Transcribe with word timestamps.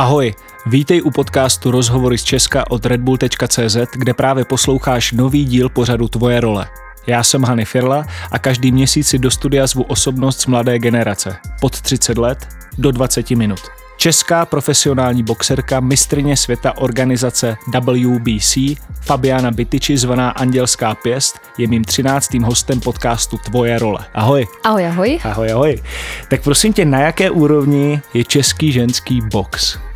Ahoj, 0.00 0.32
vítej 0.66 1.02
u 1.02 1.10
podcastu 1.10 1.70
Rozhovory 1.70 2.18
z 2.18 2.24
Česka 2.24 2.64
od 2.70 2.86
redbull.cz, 2.86 3.76
kde 3.92 4.14
právě 4.14 4.44
posloucháš 4.44 5.12
nový 5.12 5.44
díl 5.44 5.68
pořadu 5.68 6.08
Tvoje 6.08 6.40
role. 6.40 6.66
Já 7.06 7.22
jsem 7.22 7.42
Hany 7.44 7.64
Firla 7.64 8.06
a 8.30 8.38
každý 8.38 8.72
měsíc 8.72 9.08
si 9.08 9.18
do 9.18 9.30
studia 9.30 9.66
zvu 9.66 9.82
osobnost 9.82 10.40
z 10.40 10.46
mladé 10.46 10.78
generace, 10.78 11.36
pod 11.60 11.80
30 11.80 12.18
let 12.18 12.48
do 12.78 12.90
20 12.90 13.30
minut. 13.30 13.60
Česká 13.96 14.46
profesionální 14.46 15.22
boxerka, 15.22 15.80
mistrně 15.80 16.36
světa 16.36 16.78
organizace 16.78 17.56
WBC, 17.66 18.58
Fabiana 19.00 19.50
Bytyči, 19.50 19.98
zvaná 19.98 20.30
Andělská 20.30 20.94
pěst, 20.94 21.40
je 21.58 21.68
mým 21.68 21.84
třináctým 21.84 22.42
hostem 22.42 22.80
podcastu 22.80 23.38
Tvoje 23.38 23.78
role. 23.78 23.98
Ahoj. 24.14 24.46
Ahoj, 24.64 24.86
ahoj. 24.86 25.18
Ahoj, 25.24 25.52
ahoj. 25.52 25.82
Tak 26.30 26.42
prosím 26.42 26.72
tě, 26.72 26.84
na 26.84 27.00
jaké 27.00 27.30
úrovni 27.30 28.00
je 28.14 28.24
český 28.24 28.72
ženský 28.72 29.20
box? 29.20 29.89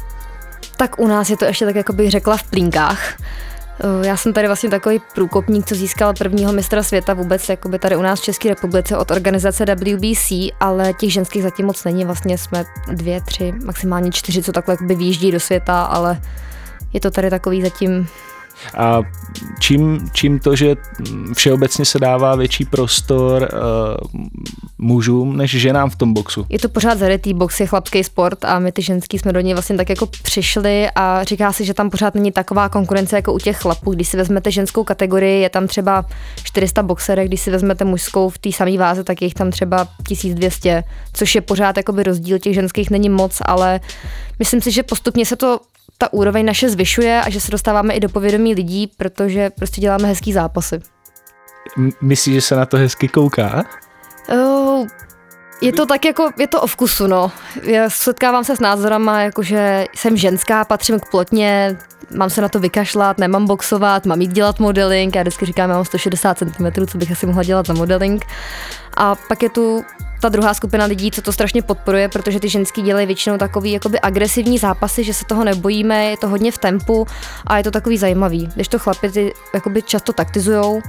Tak 0.76 0.98
u 0.98 1.06
nás 1.06 1.30
je 1.30 1.36
to 1.36 1.44
ještě 1.44 1.64
tak, 1.64 1.74
jako 1.74 1.92
bych 1.92 2.10
řekla, 2.10 2.36
v 2.36 2.42
plínkách. 2.42 3.16
Eh, 3.80 4.06
já 4.06 4.16
jsem 4.16 4.32
tady 4.32 4.46
vlastně 4.46 4.70
takový 4.70 5.00
průkopník, 5.14 5.66
co 5.66 5.74
získal 5.74 6.14
prvního 6.14 6.52
mistra 6.52 6.82
světa 6.82 7.14
vůbec 7.14 7.48
jakoby 7.48 7.78
tady 7.78 7.96
u 7.96 8.02
nás 8.02 8.20
v 8.20 8.24
České 8.24 8.48
republice 8.48 8.96
od 8.96 9.10
organizace 9.10 9.64
WBC, 9.74 10.32
ale 10.60 10.92
těch 10.92 11.12
ženských 11.12 11.42
zatím 11.42 11.66
moc 11.66 11.84
není. 11.84 12.04
Vlastně 12.04 12.38
jsme 12.38 12.64
dvě, 12.92 13.20
tři, 13.20 13.52
maximálně 13.64 14.12
čtyři, 14.12 14.42
co 14.42 14.52
takhle 14.52 14.76
výjíždí 14.80 15.32
do 15.32 15.40
světa, 15.40 15.84
ale 15.84 16.20
je 16.92 17.00
to 17.00 17.10
tady 17.10 17.30
takový 17.30 17.62
zatím 17.62 18.08
a 18.76 19.02
čím, 19.60 20.08
čím 20.12 20.38
to, 20.38 20.56
že 20.56 20.76
všeobecně 21.34 21.84
se 21.84 21.98
dává 21.98 22.36
větší 22.36 22.64
prostor 22.64 23.48
uh, 23.52 24.20
mužům 24.78 25.36
než 25.36 25.50
ženám 25.50 25.90
v 25.90 25.96
tom 25.96 26.14
boxu? 26.14 26.46
Je 26.48 26.58
to 26.58 26.68
pořád 26.68 26.98
zarytý, 26.98 27.34
box 27.34 27.60
je 27.60 27.66
chlapský 27.66 28.04
sport 28.04 28.44
a 28.44 28.58
my 28.58 28.72
ty 28.72 28.82
ženský 28.82 29.18
jsme 29.18 29.32
do 29.32 29.40
něj 29.40 29.54
vlastně 29.54 29.76
tak 29.76 29.90
jako 29.90 30.06
přišli 30.06 30.88
a 30.94 31.24
říká 31.24 31.52
si, 31.52 31.64
že 31.64 31.74
tam 31.74 31.90
pořád 31.90 32.14
není 32.14 32.32
taková 32.32 32.68
konkurence 32.68 33.16
jako 33.16 33.32
u 33.32 33.38
těch 33.38 33.56
chlapů. 33.56 33.94
Když 33.94 34.08
si 34.08 34.16
vezmete 34.16 34.50
ženskou 34.50 34.84
kategorii, 34.84 35.42
je 35.42 35.50
tam 35.50 35.66
třeba 35.66 36.04
400 36.44 36.82
boxerek, 36.82 37.28
když 37.28 37.40
si 37.40 37.50
vezmete 37.50 37.84
mužskou 37.84 38.28
v 38.28 38.38
té 38.38 38.52
samé 38.52 38.78
váze, 38.78 39.04
tak 39.04 39.22
je 39.22 39.26
jich 39.26 39.34
tam 39.34 39.50
třeba 39.50 39.88
1200, 40.08 40.82
což 41.12 41.34
je 41.34 41.40
pořád 41.40 41.76
jakoby 41.76 42.02
rozdíl 42.02 42.38
těch 42.38 42.54
ženských 42.54 42.90
není 42.90 43.08
moc, 43.08 43.38
ale 43.46 43.80
myslím 44.38 44.60
si, 44.60 44.70
že 44.70 44.82
postupně 44.82 45.26
se 45.26 45.36
to 45.36 45.60
ta 45.98 46.12
úroveň 46.12 46.46
naše 46.46 46.70
zvyšuje 46.70 47.20
a 47.20 47.30
že 47.30 47.40
se 47.40 47.50
dostáváme 47.50 47.94
i 47.94 48.00
do 48.00 48.08
povědomí 48.08 48.54
lidí, 48.54 48.86
protože 48.96 49.50
prostě 49.50 49.80
děláme 49.80 50.08
hezký 50.08 50.32
zápasy. 50.32 50.80
Myslíš, 52.00 52.34
že 52.34 52.40
se 52.40 52.56
na 52.56 52.66
to 52.66 52.76
hezky 52.76 53.08
kouká? 53.08 53.64
Uh, 54.32 54.86
je 55.60 55.72
to 55.72 55.86
tak 55.86 56.04
jako, 56.04 56.30
je 56.38 56.46
to 56.46 56.60
o 56.60 56.66
vkusu, 56.66 57.06
no. 57.06 57.32
Já 57.62 57.90
setkávám 57.90 58.44
se 58.44 58.56
s 58.56 58.60
názorama, 58.60 59.22
jakože 59.22 59.84
jsem 59.96 60.16
ženská, 60.16 60.64
patřím 60.64 61.00
k 61.00 61.10
plotně, 61.10 61.78
mám 62.16 62.30
se 62.30 62.40
na 62.40 62.48
to 62.48 62.60
vykašlat, 62.60 63.18
nemám 63.18 63.46
boxovat, 63.46 64.06
mám 64.06 64.20
jít 64.20 64.32
dělat 64.32 64.60
modeling, 64.60 65.14
já 65.14 65.22
vždycky 65.22 65.46
říkám, 65.46 65.70
já 65.70 65.76
mám 65.76 65.84
160 65.84 66.38
cm, 66.38 66.86
co 66.86 66.98
bych 66.98 67.12
asi 67.12 67.26
mohla 67.26 67.42
dělat 67.42 67.66
za 67.66 67.74
modeling. 67.74 68.24
A 68.96 69.14
pak 69.14 69.42
je 69.42 69.50
tu 69.50 69.84
ta 70.24 70.28
druhá 70.28 70.54
skupina 70.54 70.84
lidí, 70.84 71.10
co 71.10 71.22
to 71.22 71.32
strašně 71.32 71.62
podporuje, 71.62 72.08
protože 72.08 72.40
ty 72.40 72.48
ženský 72.48 72.82
dělají 72.82 73.06
většinou 73.06 73.38
takový 73.38 73.72
jakoby 73.72 74.00
agresivní 74.00 74.58
zápasy, 74.58 75.04
že 75.04 75.14
se 75.14 75.24
toho 75.24 75.44
nebojíme, 75.44 76.04
je 76.04 76.16
to 76.16 76.28
hodně 76.28 76.52
v 76.52 76.58
tempu 76.58 77.06
a 77.46 77.58
je 77.58 77.64
to 77.64 77.70
takový 77.70 77.98
zajímavý. 77.98 78.48
Když 78.54 78.68
to 78.68 78.78
chlapi 78.78 79.10
ty 79.10 79.34
jakoby 79.54 79.82
často 79.82 80.12
taktizujou 80.12 80.82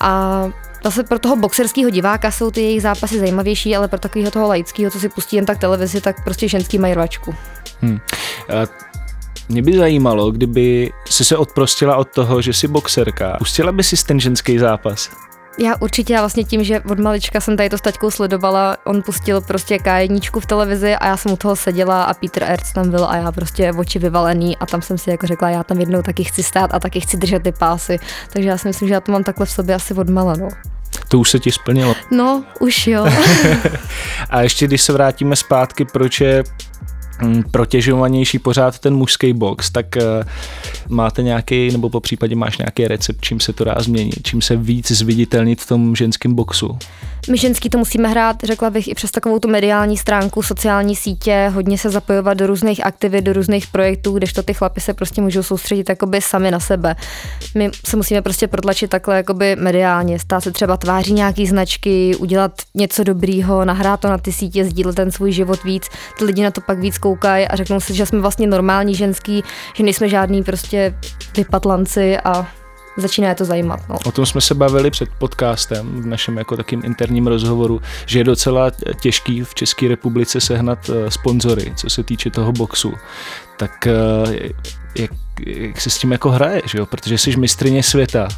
a 0.00 0.44
Zase 0.84 1.02
pro 1.02 1.18
toho 1.18 1.36
boxerského 1.36 1.90
diváka 1.90 2.30
jsou 2.30 2.50
ty 2.50 2.60
jejich 2.60 2.82
zápasy 2.82 3.18
zajímavější, 3.18 3.76
ale 3.76 3.88
pro 3.88 3.98
takového 3.98 4.30
toho 4.30 4.48
laického, 4.48 4.90
co 4.90 5.00
si 5.00 5.08
pustí 5.08 5.36
jen 5.36 5.46
tak 5.46 5.58
televizi, 5.58 6.00
tak 6.00 6.24
prostě 6.24 6.48
ženský 6.48 6.78
mají 6.78 6.94
rvačku. 6.94 7.34
Hmm. 7.80 7.98
Mě 9.48 9.62
by 9.62 9.78
zajímalo, 9.78 10.30
kdyby 10.30 10.92
si 11.08 11.24
se 11.24 11.36
odprostila 11.36 11.96
od 11.96 12.08
toho, 12.08 12.42
že 12.42 12.52
jsi 12.52 12.68
boxerka. 12.68 13.36
Pustila 13.38 13.72
by 13.72 13.82
si 13.82 14.04
ten 14.04 14.20
ženský 14.20 14.58
zápas? 14.58 15.10
Já 15.58 15.76
určitě, 15.80 16.12
já 16.12 16.20
vlastně 16.20 16.44
tím, 16.44 16.64
že 16.64 16.80
od 16.80 16.98
malička 16.98 17.40
jsem 17.40 17.56
tady 17.56 17.68
to 17.68 17.78
s 17.78 17.80
taťkou 17.80 18.10
sledovala, 18.10 18.76
on 18.84 19.02
pustil 19.02 19.40
prostě 19.40 19.78
kájeníčku 19.78 20.40
v 20.40 20.46
televizi 20.46 20.94
a 20.94 21.06
já 21.06 21.16
jsem 21.16 21.32
u 21.32 21.36
toho 21.36 21.56
seděla 21.56 22.04
a 22.04 22.14
Peter 22.14 22.42
Ertz 22.42 22.72
tam 22.72 22.90
byl 22.90 23.04
a 23.04 23.16
já 23.16 23.32
prostě 23.32 23.72
oči 23.72 23.98
vyvalený 23.98 24.56
a 24.56 24.66
tam 24.66 24.82
jsem 24.82 24.98
si 24.98 25.10
jako 25.10 25.26
řekla, 25.26 25.50
já 25.50 25.62
tam 25.62 25.80
jednou 25.80 26.02
taky 26.02 26.24
chci 26.24 26.42
stát 26.42 26.74
a 26.74 26.78
taky 26.78 27.00
chci 27.00 27.16
držet 27.16 27.42
ty 27.42 27.52
pásy. 27.52 27.98
Takže 28.32 28.48
já 28.48 28.58
si 28.58 28.68
myslím, 28.68 28.88
že 28.88 28.94
já 28.94 29.00
to 29.00 29.12
mám 29.12 29.24
takhle 29.24 29.46
v 29.46 29.50
sobě 29.50 29.74
asi 29.74 29.94
od 29.94 30.08
mala, 30.08 30.34
no. 30.36 30.48
To 31.08 31.18
už 31.18 31.30
se 31.30 31.38
ti 31.38 31.52
splnilo. 31.52 31.94
No, 32.10 32.44
už 32.60 32.86
jo. 32.86 33.06
a 34.30 34.42
ještě 34.42 34.66
když 34.66 34.82
se 34.82 34.92
vrátíme 34.92 35.36
zpátky, 35.36 35.84
proč 35.84 36.20
je 36.20 36.44
protěžovanější 37.50 38.38
pořád 38.38 38.78
ten 38.78 38.96
mužský 38.96 39.32
box, 39.32 39.70
tak 39.70 39.86
uh, 39.96 40.02
máte 40.88 41.22
nějaký, 41.22 41.70
nebo 41.70 41.90
po 41.90 42.00
případě 42.00 42.36
máš 42.36 42.58
nějaký 42.58 42.88
recept, 42.88 43.18
čím 43.20 43.40
se 43.40 43.52
to 43.52 43.64
dá 43.64 43.74
změnit, 43.78 44.18
čím 44.22 44.42
se 44.42 44.56
víc 44.56 44.90
zviditelnit 44.90 45.60
v 45.60 45.68
tom 45.68 45.96
ženském 45.96 46.34
boxu? 46.34 46.78
My 47.30 47.38
ženský 47.38 47.70
to 47.70 47.78
musíme 47.78 48.08
hrát, 48.08 48.36
řekla 48.44 48.70
bych, 48.70 48.88
i 48.88 48.94
přes 48.94 49.10
takovou 49.10 49.38
tu 49.38 49.48
mediální 49.48 49.96
stránku, 49.96 50.42
sociální 50.42 50.96
sítě, 50.96 51.50
hodně 51.54 51.78
se 51.78 51.90
zapojovat 51.90 52.34
do 52.34 52.46
různých 52.46 52.86
aktivit, 52.86 53.22
do 53.22 53.32
různých 53.32 53.66
projektů, 53.66 54.12
kdežto 54.12 54.42
ty 54.42 54.54
chlapy 54.54 54.80
se 54.80 54.94
prostě 54.94 55.20
můžou 55.20 55.42
soustředit 55.42 55.88
jakoby 55.88 56.20
sami 56.20 56.50
na 56.50 56.60
sebe. 56.60 56.96
My 57.54 57.70
se 57.84 57.96
musíme 57.96 58.22
prostě 58.22 58.48
protlačit 58.48 58.90
takhle 58.90 59.16
jakoby 59.16 59.56
mediálně, 59.56 60.18
stát 60.18 60.40
se 60.40 60.50
třeba 60.50 60.76
tváří 60.76 61.12
nějaký 61.12 61.46
značky, 61.46 62.16
udělat 62.16 62.52
něco 62.74 63.04
dobrýho, 63.04 63.64
nahrát 63.64 64.00
to 64.00 64.08
na 64.08 64.18
ty 64.18 64.32
sítě, 64.32 64.64
sdílet 64.64 64.96
ten 64.96 65.10
svůj 65.10 65.32
život 65.32 65.64
víc, 65.64 65.88
ty 66.18 66.24
lidi 66.24 66.42
na 66.42 66.50
to 66.50 66.60
pak 66.60 66.78
víc 66.78 66.98
koukají 67.06 67.48
a 67.48 67.56
řeknou 67.56 67.80
si, 67.80 67.94
že 67.94 68.06
jsme 68.06 68.18
vlastně 68.20 68.46
normální 68.46 68.94
ženský, 68.94 69.44
že 69.74 69.84
nejsme 69.84 70.08
žádný 70.08 70.42
prostě 70.42 70.94
vypatlanci 71.36 72.18
a 72.18 72.46
začíná 72.96 73.28
je 73.28 73.34
to 73.34 73.44
zajímat. 73.44 73.80
No. 73.88 73.96
O 74.04 74.12
tom 74.12 74.26
jsme 74.26 74.40
se 74.40 74.54
bavili 74.54 74.90
před 74.90 75.08
podcastem 75.18 76.02
v 76.02 76.06
našem 76.06 76.36
jako 76.36 76.56
takým 76.56 76.82
interním 76.84 77.26
rozhovoru, 77.26 77.80
že 78.06 78.18
je 78.18 78.24
docela 78.24 78.70
těžký 79.00 79.44
v 79.44 79.54
České 79.54 79.88
republice 79.88 80.40
sehnat 80.40 80.90
eh, 80.90 81.10
sponzory, 81.10 81.72
co 81.76 81.90
se 81.90 82.02
týče 82.02 82.30
toho 82.30 82.52
boxu. 82.52 82.94
Tak 83.56 83.86
eh, 83.86 84.50
jak, 84.98 85.10
jak 85.46 85.80
se 85.80 85.90
s 85.90 85.98
tím 85.98 86.12
jako 86.12 86.30
hraje, 86.30 86.62
že 86.66 86.78
jo? 86.78 86.86
protože 86.86 87.18
jsi 87.18 87.36
mistrině 87.36 87.82
světa 87.82 88.28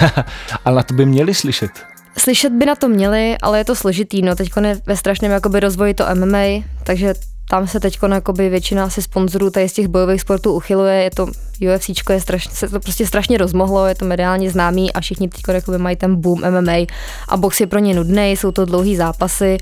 a 0.64 0.70
na 0.70 0.82
to 0.82 0.94
by 0.94 1.06
měli 1.06 1.34
slyšet. 1.34 1.70
Slyšet 2.18 2.52
by 2.52 2.66
na 2.66 2.74
to 2.74 2.88
měli, 2.88 3.36
ale 3.42 3.58
je 3.58 3.64
to 3.64 3.74
složitý, 3.74 4.22
no 4.22 4.34
teď 4.34 4.50
je 4.64 4.80
ve 4.86 4.96
strašném 4.96 5.32
jakoby 5.32 5.60
rozvoji 5.60 5.94
to 5.94 6.04
MMA, 6.14 6.64
takže 6.84 7.14
tam 7.50 7.66
se 7.66 7.80
teď 7.80 7.98
většina 8.36 8.84
asi 8.84 9.02
sponzorů 9.02 9.50
tady 9.50 9.68
z 9.68 9.72
těch 9.72 9.88
bojových 9.88 10.20
sportů 10.20 10.52
uchyluje, 10.52 10.94
je 10.94 11.10
to 11.10 11.26
UFC 11.74 11.90
je 12.10 12.20
strašně, 12.20 12.54
se 12.54 12.68
to 12.68 12.80
prostě 12.80 13.06
strašně 13.06 13.38
rozmohlo, 13.38 13.86
je 13.86 13.94
to 13.94 14.04
mediálně 14.04 14.50
známý 14.50 14.92
a 14.92 15.00
všichni 15.00 15.28
teď 15.28 15.68
mají 15.76 15.96
ten 15.96 16.16
boom 16.16 16.40
MMA 16.50 16.86
a 17.28 17.36
box 17.36 17.60
je 17.60 17.66
pro 17.66 17.78
ně 17.78 17.94
nudný, 17.94 18.30
jsou 18.30 18.52
to 18.52 18.64
dlouhý 18.64 18.96
zápasy, 18.96 19.58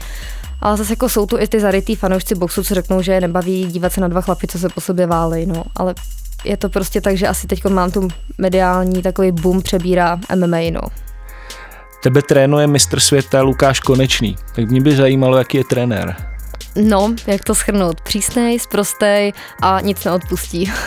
ale 0.61 0.77
zase 0.77 0.93
jako 0.93 1.09
jsou 1.09 1.27
tu 1.27 1.39
i 1.39 1.49
ty 1.49 1.61
zarytý 1.61 1.95
fanoušci 1.95 2.35
boxu, 2.35 2.65
co 2.65 2.75
řeknou, 2.75 3.03
že 3.03 3.13
je 3.13 3.21
nebaví 3.21 3.67
dívat 3.67 3.93
se 3.93 4.01
na 4.01 4.09
dva 4.09 4.21
chlapy, 4.21 4.47
co 4.47 4.59
se 4.59 4.69
po 4.69 4.81
sobě 4.81 5.07
válej, 5.07 5.47
no, 5.47 5.63
ale 5.77 5.95
je 6.45 6.57
to 6.57 6.69
prostě 6.69 7.01
tak, 7.01 7.17
že 7.17 7.29
asi 7.29 7.47
teď 7.47 7.65
mám 7.65 7.91
tu 7.91 8.09
mediální 8.39 9.03
takový 9.03 9.33
boom 9.33 9.63
přebírá 9.63 10.19
MMA, 10.35 10.61
no. 10.71 10.81
Tebe 12.03 12.23
trénuje 12.23 12.67
mistr 12.67 13.01
světa 13.01 13.43
Lukáš 13.43 13.81
Konečný, 13.81 14.37
tak 14.55 14.71
mě 14.71 14.81
by 14.81 14.97
zajímalo, 14.97 15.39
jaký 15.39 15.57
je 15.59 15.65
trenér. 15.65 16.36
No, 16.77 17.15
jak 17.27 17.45
to 17.45 17.55
schrnout? 17.55 18.01
Přísnej, 18.01 18.59
sprostej 18.59 19.33
a 19.63 19.81
nic 19.81 20.05
neodpustí. 20.05 20.73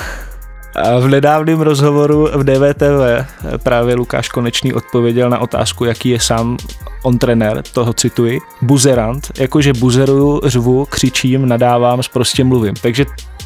A 0.76 1.00
v 1.00 1.08
nedávném 1.08 1.62
rozhovoru 1.62 2.28
v 2.34 2.44
DVTV 2.44 3.28
právě 3.64 3.96
Lukáš 3.96 4.30
Konečný 4.30 4.74
odpověděl 4.74 5.30
na 5.30 5.40
otázku, 5.40 5.86
jaký 5.86 6.10
je 6.10 6.20
sám 6.20 6.58
on 7.04 7.18
trenér, 7.18 7.64
toho 7.74 7.94
cituji, 7.94 8.40
buzerant, 8.62 9.32
jakože 9.38 9.74
buzeruju, 9.74 10.42
řvu, 10.44 10.86
křičím, 10.86 11.48
nadávám, 11.48 12.02
prostě 12.14 12.44
mluvím. 12.44 12.74
Takže 12.82 13.06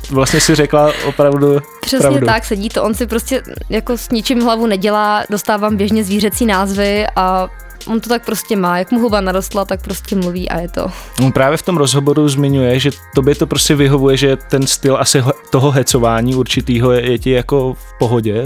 vlastně 0.09 0.41
si 0.41 0.55
řekla 0.55 0.91
opravdu 1.07 1.59
Přesně 1.81 1.99
pravdu. 1.99 2.25
tak, 2.25 2.45
sedí 2.45 2.69
to, 2.69 2.83
on 2.83 2.93
si 2.93 3.07
prostě 3.07 3.41
jako 3.69 3.97
s 3.97 4.09
ničím 4.09 4.41
hlavu 4.41 4.67
nedělá, 4.67 5.23
dostávám 5.29 5.77
běžně 5.77 6.03
zvířecí 6.03 6.45
názvy 6.45 7.05
a 7.15 7.47
on 7.87 7.99
to 7.99 8.09
tak 8.09 8.25
prostě 8.25 8.55
má, 8.55 8.77
jak 8.77 8.91
mu 8.91 8.99
huba 8.99 9.21
narostla, 9.21 9.65
tak 9.65 9.81
prostě 9.81 10.15
mluví 10.15 10.49
a 10.49 10.59
je 10.59 10.69
to. 10.69 10.91
On 11.25 11.31
právě 11.31 11.57
v 11.57 11.61
tom 11.61 11.77
rozhovoru 11.77 12.29
zmiňuje, 12.29 12.79
že 12.79 12.91
tobě 13.15 13.35
to 13.35 13.47
prostě 13.47 13.75
vyhovuje, 13.75 14.17
že 14.17 14.35
ten 14.35 14.67
styl 14.67 14.97
asi 14.97 15.23
toho 15.49 15.71
hecování 15.71 16.35
určitýho 16.35 16.91
je, 16.91 17.11
je 17.11 17.19
ti 17.19 17.31
jako 17.31 17.73
v 17.73 17.97
pohodě, 17.99 18.45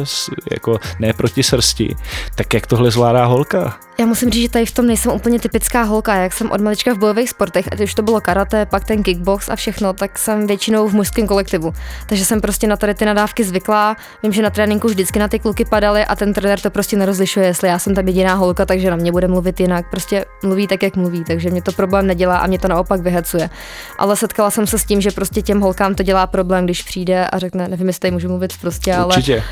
jako 0.51 0.79
ne 0.99 1.13
proti 1.13 1.43
srsti. 1.43 1.95
Tak 2.35 2.53
jak 2.53 2.67
tohle 2.67 2.91
zvládá 2.91 3.25
holka? 3.25 3.86
Já 3.99 4.05
musím 4.05 4.29
říct, 4.29 4.41
že 4.41 4.49
tady 4.49 4.65
v 4.65 4.71
tom 4.71 4.87
nejsem 4.87 5.11
úplně 5.11 5.39
typická 5.39 5.83
holka. 5.83 6.15
Jak 6.15 6.33
jsem 6.33 6.51
od 6.51 6.61
malička 6.61 6.93
v 6.93 6.97
bojových 6.97 7.29
sportech, 7.29 7.67
ať 7.71 7.81
už 7.81 7.93
to 7.93 8.01
bylo 8.01 8.21
karate, 8.21 8.65
pak 8.65 8.85
ten 8.85 9.03
kickbox 9.03 9.49
a 9.49 9.55
všechno, 9.55 9.93
tak 9.93 10.17
jsem 10.17 10.47
většinou 10.47 10.87
v 10.87 10.93
mužském 10.93 11.27
kolektivu. 11.27 11.73
Takže 12.05 12.25
jsem 12.25 12.41
prostě 12.41 12.67
na 12.67 12.77
tady 12.77 12.93
ty 12.93 13.05
nadávky 13.05 13.43
zvyklá. 13.43 13.95
Vím, 14.23 14.33
že 14.33 14.41
na 14.41 14.49
tréninku 14.49 14.87
vždycky 14.87 15.19
na 15.19 15.27
ty 15.27 15.39
kluky 15.39 15.65
padaly 15.65 16.05
a 16.05 16.15
ten 16.15 16.33
trenér 16.33 16.59
to 16.59 16.69
prostě 16.69 16.97
nerozlišuje, 16.97 17.45
jestli 17.45 17.67
já 17.67 17.79
jsem 17.79 17.95
tam 17.95 18.07
jediná 18.07 18.33
holka, 18.33 18.65
takže 18.65 18.89
na 18.89 18.95
mě 18.95 19.11
bude 19.11 19.27
mluvit 19.27 19.59
jinak. 19.59 19.89
Prostě 19.89 20.25
mluví 20.43 20.67
tak, 20.67 20.83
jak 20.83 20.95
mluví, 20.95 21.23
takže 21.23 21.49
mě 21.49 21.61
to 21.61 21.71
problém 21.71 22.07
nedělá 22.07 22.37
a 22.37 22.47
mě 22.47 22.59
to 22.59 22.67
naopak 22.67 23.01
vyhecuje. 23.01 23.49
Ale 23.97 24.15
setkala 24.15 24.51
jsem 24.51 24.67
se 24.67 24.79
s 24.79 24.85
tím, 24.85 25.01
že 25.01 25.11
prostě 25.11 25.41
těm 25.41 25.61
holkám 25.61 25.95
to 25.95 26.03
dělá 26.03 26.27
problém, 26.27 26.65
když 26.65 26.83
přijde 26.83 27.27
a 27.27 27.39
řekne, 27.39 27.67
nevím, 27.67 27.87
jestli 27.87 27.99
tady 27.99 28.11
můžu 28.11 28.27
mluvit 28.27 28.53
prostě, 28.61 28.93
ale 28.93 29.15
Určitě. 29.15 29.43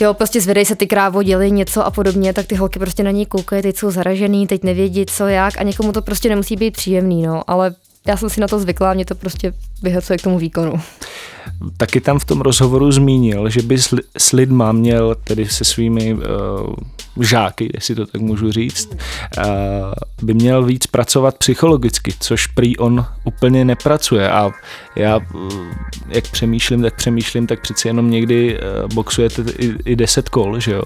Jo, 0.00 0.14
prostě 0.14 0.40
zvedají 0.40 0.66
se 0.66 0.76
ty 0.76 0.86
krávo, 0.86 1.22
dělí 1.22 1.50
něco 1.50 1.86
a 1.86 1.90
podobně, 1.90 2.32
tak 2.32 2.46
ty 2.46 2.54
holky 2.54 2.78
prostě 2.78 3.02
na 3.02 3.10
ní 3.10 3.26
koukají, 3.26 3.62
teď 3.62 3.76
jsou 3.76 3.90
zaražený, 3.90 4.46
teď 4.46 4.62
nevědí 4.62 5.06
co 5.06 5.26
jak 5.26 5.58
a 5.58 5.62
někomu 5.62 5.92
to 5.92 6.02
prostě 6.02 6.28
nemusí 6.28 6.56
být 6.56 6.70
příjemný, 6.70 7.22
no, 7.22 7.50
ale 7.50 7.74
já 8.06 8.16
jsem 8.16 8.30
si 8.30 8.40
na 8.40 8.48
to 8.48 8.58
zvykla, 8.58 8.94
mě 8.94 9.04
to 9.04 9.14
prostě 9.14 9.52
vyhecuje 9.82 10.18
k 10.18 10.22
tomu 10.22 10.38
výkonu. 10.38 10.80
Taky 11.76 12.00
tam 12.00 12.18
v 12.18 12.24
tom 12.24 12.40
rozhovoru 12.40 12.92
zmínil, 12.92 13.50
že 13.50 13.62
by 13.62 13.78
s, 14.18 14.32
lidma 14.32 14.72
měl, 14.72 15.14
tedy 15.24 15.48
se 15.48 15.64
svými 15.64 16.14
uh, 16.14 16.74
žáky, 17.20 17.70
jestli 17.74 17.94
to 17.94 18.06
tak 18.06 18.20
můžu 18.20 18.52
říct, 18.52 18.88
uh, 18.90 19.44
by 20.22 20.34
měl 20.34 20.64
víc 20.64 20.86
pracovat 20.86 21.38
psychologicky, 21.38 22.14
což 22.20 22.46
prý 22.46 22.76
on 22.76 23.06
úplně 23.24 23.64
nepracuje 23.64 24.30
a 24.30 24.50
já, 24.96 25.16
uh, 25.16 25.52
jak 26.08 26.28
přemýšlím, 26.28 26.82
tak 26.82 26.96
přemýšlím, 26.96 27.46
tak 27.46 27.60
přeci 27.60 27.88
jenom 27.88 28.10
někdy 28.10 28.58
uh, 28.58 28.94
boxujete 28.94 29.42
i, 29.58 29.74
i 29.84 29.96
deset 29.96 30.28
kol, 30.28 30.60
že 30.60 30.72
jo, 30.72 30.82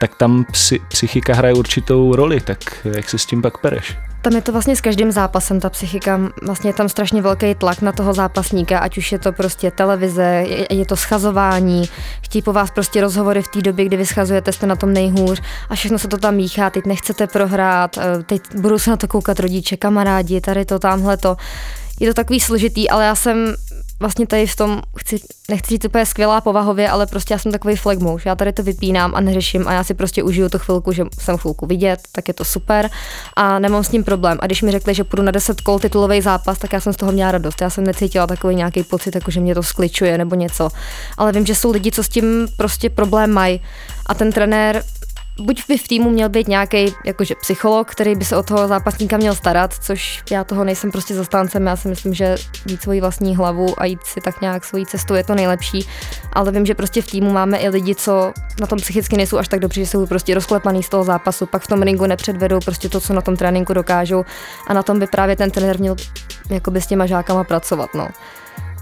tak 0.00 0.14
tam 0.14 0.44
psy, 0.52 0.80
psychika 0.88 1.34
hraje 1.34 1.54
určitou 1.54 2.16
roli, 2.16 2.40
tak 2.40 2.58
jak 2.84 3.10
se 3.10 3.18
s 3.18 3.26
tím 3.26 3.42
pak 3.42 3.58
pereš? 3.58 3.96
Tam 4.24 4.32
je 4.32 4.42
to 4.42 4.52
vlastně 4.52 4.76
s 4.76 4.80
každým 4.80 5.12
zápasem, 5.12 5.60
ta 5.60 5.70
psychika, 5.70 6.20
vlastně 6.42 6.70
je 6.70 6.74
tam 6.74 6.88
strašně 6.88 7.22
velký 7.22 7.54
tlak 7.54 7.82
na 7.82 7.92
toho 7.92 8.14
zápasníka, 8.14 8.78
ať 8.78 8.98
už 8.98 9.12
je 9.12 9.18
to 9.18 9.32
prostě 9.32 9.70
televize, 9.70 10.22
je, 10.22 10.66
je 10.70 10.86
to 10.86 10.96
schazování, 10.96 11.84
chtějí 12.22 12.42
po 12.42 12.52
vás 12.52 12.70
prostě 12.70 13.00
rozhovory 13.00 13.42
v 13.42 13.48
té 13.48 13.62
době, 13.62 13.84
kdy 13.84 13.96
vy 13.96 14.06
schazujete, 14.06 14.52
jste 14.52 14.66
na 14.66 14.76
tom 14.76 14.92
nejhůř 14.92 15.42
a 15.68 15.74
všechno 15.74 15.98
se 15.98 16.08
to 16.08 16.18
tam 16.18 16.34
míchá, 16.34 16.70
teď 16.70 16.86
nechcete 16.86 17.26
prohrát, 17.26 17.98
eh, 17.98 18.22
teď 18.26 18.42
budou 18.56 18.78
se 18.78 18.90
na 18.90 18.96
to 18.96 19.08
koukat 19.08 19.40
rodiče, 19.40 19.76
kamarádi, 19.76 20.40
tady 20.40 20.64
to, 20.64 20.78
tamhle 20.78 21.16
to. 21.16 21.36
Je 22.00 22.08
to 22.08 22.14
takový 22.14 22.40
složitý, 22.40 22.90
ale 22.90 23.04
já 23.04 23.14
jsem 23.14 23.54
vlastně 24.04 24.26
tady 24.26 24.46
v 24.46 24.56
tom, 24.56 24.82
chci, 24.96 25.16
nechci 25.50 25.68
říct 25.74 25.84
úplně 25.84 26.06
skvělá 26.06 26.40
povahově, 26.40 26.88
ale 26.90 27.06
prostě 27.06 27.34
já 27.34 27.38
jsem 27.38 27.52
takový 27.52 27.76
flagmouš. 27.76 28.26
Já 28.26 28.34
tady 28.34 28.52
to 28.52 28.62
vypínám 28.62 29.14
a 29.14 29.20
neřeším 29.20 29.68
a 29.68 29.72
já 29.72 29.84
si 29.84 29.94
prostě 29.94 30.22
užiju 30.22 30.48
tu 30.48 30.58
chvilku, 30.58 30.92
že 30.92 31.04
jsem 31.18 31.36
chvilku 31.36 31.66
vidět, 31.66 32.00
tak 32.12 32.28
je 32.28 32.34
to 32.34 32.44
super 32.44 32.90
a 33.36 33.58
nemám 33.58 33.84
s 33.84 33.88
tím 33.88 34.04
problém. 34.04 34.38
A 34.40 34.46
když 34.46 34.62
mi 34.62 34.72
řekli, 34.72 34.94
že 34.94 35.04
půjdu 35.04 35.22
na 35.22 35.30
10 35.30 35.60
kol 35.60 35.78
titulový 35.78 36.20
zápas, 36.20 36.58
tak 36.58 36.72
já 36.72 36.80
jsem 36.80 36.92
z 36.92 36.96
toho 36.96 37.12
měla 37.12 37.30
radost. 37.30 37.60
Já 37.60 37.70
jsem 37.70 37.84
necítila 37.84 38.26
takový 38.26 38.54
nějaký 38.54 38.82
pocit, 38.82 39.14
jako 39.14 39.30
že 39.30 39.40
mě 39.40 39.54
to 39.54 39.62
skličuje 39.62 40.18
nebo 40.18 40.34
něco. 40.34 40.68
Ale 41.18 41.32
vím, 41.32 41.46
že 41.46 41.54
jsou 41.54 41.70
lidi, 41.72 41.92
co 41.92 42.02
s 42.02 42.08
tím 42.08 42.48
prostě 42.56 42.90
problém 42.90 43.30
mají. 43.32 43.60
A 44.06 44.14
ten 44.14 44.32
trenér 44.32 44.82
buď 45.40 45.62
by 45.68 45.78
v 45.78 45.88
týmu 45.88 46.10
měl 46.10 46.28
být 46.28 46.48
nějaký 46.48 46.94
jakože 47.04 47.34
psycholog, 47.40 47.90
který 47.90 48.14
by 48.14 48.24
se 48.24 48.36
o 48.36 48.42
toho 48.42 48.68
zápasníka 48.68 49.16
měl 49.16 49.34
starat, 49.34 49.74
což 49.74 50.22
já 50.30 50.44
toho 50.44 50.64
nejsem 50.64 50.90
prostě 50.90 51.14
zastáncem, 51.14 51.66
já 51.66 51.76
si 51.76 51.88
myslím, 51.88 52.14
že 52.14 52.36
mít 52.66 52.82
svoji 52.82 53.00
vlastní 53.00 53.36
hlavu 53.36 53.80
a 53.80 53.84
jít 53.84 54.04
si 54.04 54.20
tak 54.20 54.40
nějak 54.40 54.64
svojí 54.64 54.86
cestou 54.86 55.14
je 55.14 55.24
to 55.24 55.34
nejlepší, 55.34 55.86
ale 56.32 56.52
vím, 56.52 56.66
že 56.66 56.74
prostě 56.74 57.02
v 57.02 57.06
týmu 57.06 57.32
máme 57.32 57.58
i 57.58 57.68
lidi, 57.68 57.94
co 57.94 58.32
na 58.60 58.66
tom 58.66 58.78
psychicky 58.78 59.16
nejsou 59.16 59.38
až 59.38 59.48
tak 59.48 59.60
dobře, 59.60 59.80
že 59.80 59.86
jsou 59.86 60.06
prostě 60.06 60.34
rozklepaný 60.34 60.82
z 60.82 60.88
toho 60.88 61.04
zápasu, 61.04 61.46
pak 61.46 61.62
v 61.62 61.66
tom 61.66 61.82
ringu 61.82 62.06
nepředvedou 62.06 62.60
prostě 62.60 62.88
to, 62.88 63.00
co 63.00 63.12
na 63.12 63.20
tom 63.20 63.36
tréninku 63.36 63.72
dokážou 63.72 64.24
a 64.66 64.74
na 64.74 64.82
tom 64.82 64.98
by 64.98 65.06
právě 65.06 65.36
ten 65.36 65.50
trenér 65.50 65.78
měl 65.78 65.96
jakoby 66.50 66.80
s 66.80 66.86
těma 66.86 67.06
žákama 67.06 67.44
pracovat, 67.44 67.90
no 67.94 68.08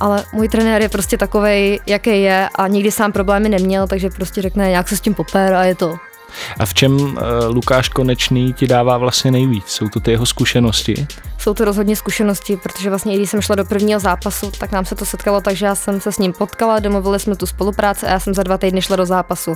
ale 0.01 0.25
můj 0.33 0.49
trenér 0.49 0.83
je 0.83 0.89
prostě 0.89 1.19
takovej, 1.19 1.81
jaký 1.87 2.23
je 2.23 2.49
a 2.55 2.69
nikdy 2.69 2.91
sám 2.91 3.13
problémy 3.13 3.49
neměl, 3.49 3.87
takže 3.87 4.11
prostě 4.11 4.43
řekne, 4.43 4.71
jak 4.71 4.89
se 4.89 4.97
s 4.97 5.01
tím 5.01 5.15
poper 5.15 5.55
a 5.55 5.65
je 5.65 5.75
to. 5.75 6.12
A 6.59 6.67
v 6.67 6.75
čem 6.75 7.01
uh, 7.01 7.19
Lukáš 7.49 7.89
Konečný 7.89 8.53
ti 8.53 8.67
dává 8.67 8.99
vlastně 8.99 9.31
nejvíc? 9.31 9.65
Jsou 9.67 9.89
to 9.89 10.01
ty 10.01 10.11
jeho 10.11 10.27
zkušenosti? 10.27 11.07
Jsou 11.39 11.55
to 11.55 11.65
rozhodně 11.65 11.97
zkušenosti, 11.97 12.57
protože 12.57 12.89
vlastně 12.89 13.15
i 13.15 13.17
když 13.17 13.31
jsem 13.31 13.41
šla 13.41 13.55
do 13.55 13.65
prvního 13.65 14.01
zápasu, 14.01 14.51
tak 14.59 14.73
nám 14.73 14.85
se 14.85 14.95
to 14.95 15.05
setkalo 15.05 15.41
tak, 15.41 15.57
že 15.57 15.67
já 15.67 15.75
jsem 15.75 16.01
se 16.01 16.13
s 16.13 16.19
ním 16.19 16.33
potkala, 16.33 16.79
domluvili 16.79 17.21
jsme 17.21 17.37
tu 17.37 17.47
spolupráci 17.47 18.07
a 18.07 18.11
já 18.11 18.21
jsem 18.21 18.35
za 18.35 18.43
dva 18.43 18.59
týdny 18.59 18.83
šla 18.83 18.97
do 18.97 19.07
zápasu 19.07 19.55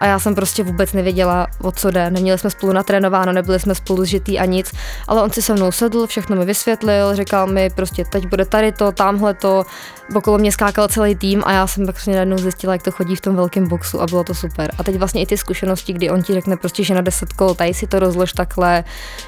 a 0.00 0.06
já 0.06 0.18
jsem 0.18 0.34
prostě 0.34 0.62
vůbec 0.62 0.92
nevěděla, 0.92 1.46
o 1.62 1.72
co 1.72 1.90
jde. 1.90 2.10
Neměli 2.10 2.38
jsme 2.38 2.50
spolu 2.50 2.72
natrénováno, 2.72 3.32
nebyli 3.32 3.60
jsme 3.60 3.74
spolu 3.74 4.04
zžitý 4.04 4.38
a 4.38 4.44
nic, 4.44 4.72
ale 5.08 5.22
on 5.22 5.30
si 5.30 5.42
se 5.42 5.54
mnou 5.54 5.72
sedl, 5.72 6.06
všechno 6.06 6.36
mi 6.36 6.44
vysvětlil, 6.44 7.16
říkal 7.16 7.46
mi 7.46 7.70
prostě 7.70 8.04
teď 8.04 8.26
bude 8.26 8.44
tady 8.44 8.72
to, 8.72 8.92
tamhle 8.92 9.34
to, 9.34 9.64
okolo 10.14 10.38
mě 10.38 10.52
skákal 10.52 10.88
celý 10.88 11.14
tým 11.14 11.42
a 11.46 11.52
já 11.52 11.66
jsem 11.66 11.86
pak 11.86 11.94
prostě 11.94 12.10
najednou 12.10 12.38
zjistila, 12.38 12.72
jak 12.72 12.82
to 12.82 12.90
chodí 12.90 13.16
v 13.16 13.20
tom 13.20 13.36
velkém 13.36 13.68
boxu 13.68 14.02
a 14.02 14.06
bylo 14.06 14.24
to 14.24 14.34
super. 14.34 14.70
A 14.78 14.82
teď 14.82 14.96
vlastně 14.96 15.22
i 15.22 15.26
ty 15.26 15.36
zkušenosti, 15.36 15.92
kdy 15.92 16.10
on 16.10 16.22
ti 16.22 16.34
řekne 16.34 16.56
prostě, 16.56 16.84
že 16.84 16.94
na 16.94 17.00
10 17.00 17.32
kol, 17.32 17.54
tady 17.54 17.74
si 17.74 17.86
to 17.86 17.98
rozlož 17.98 18.32
takhle. 18.32 18.84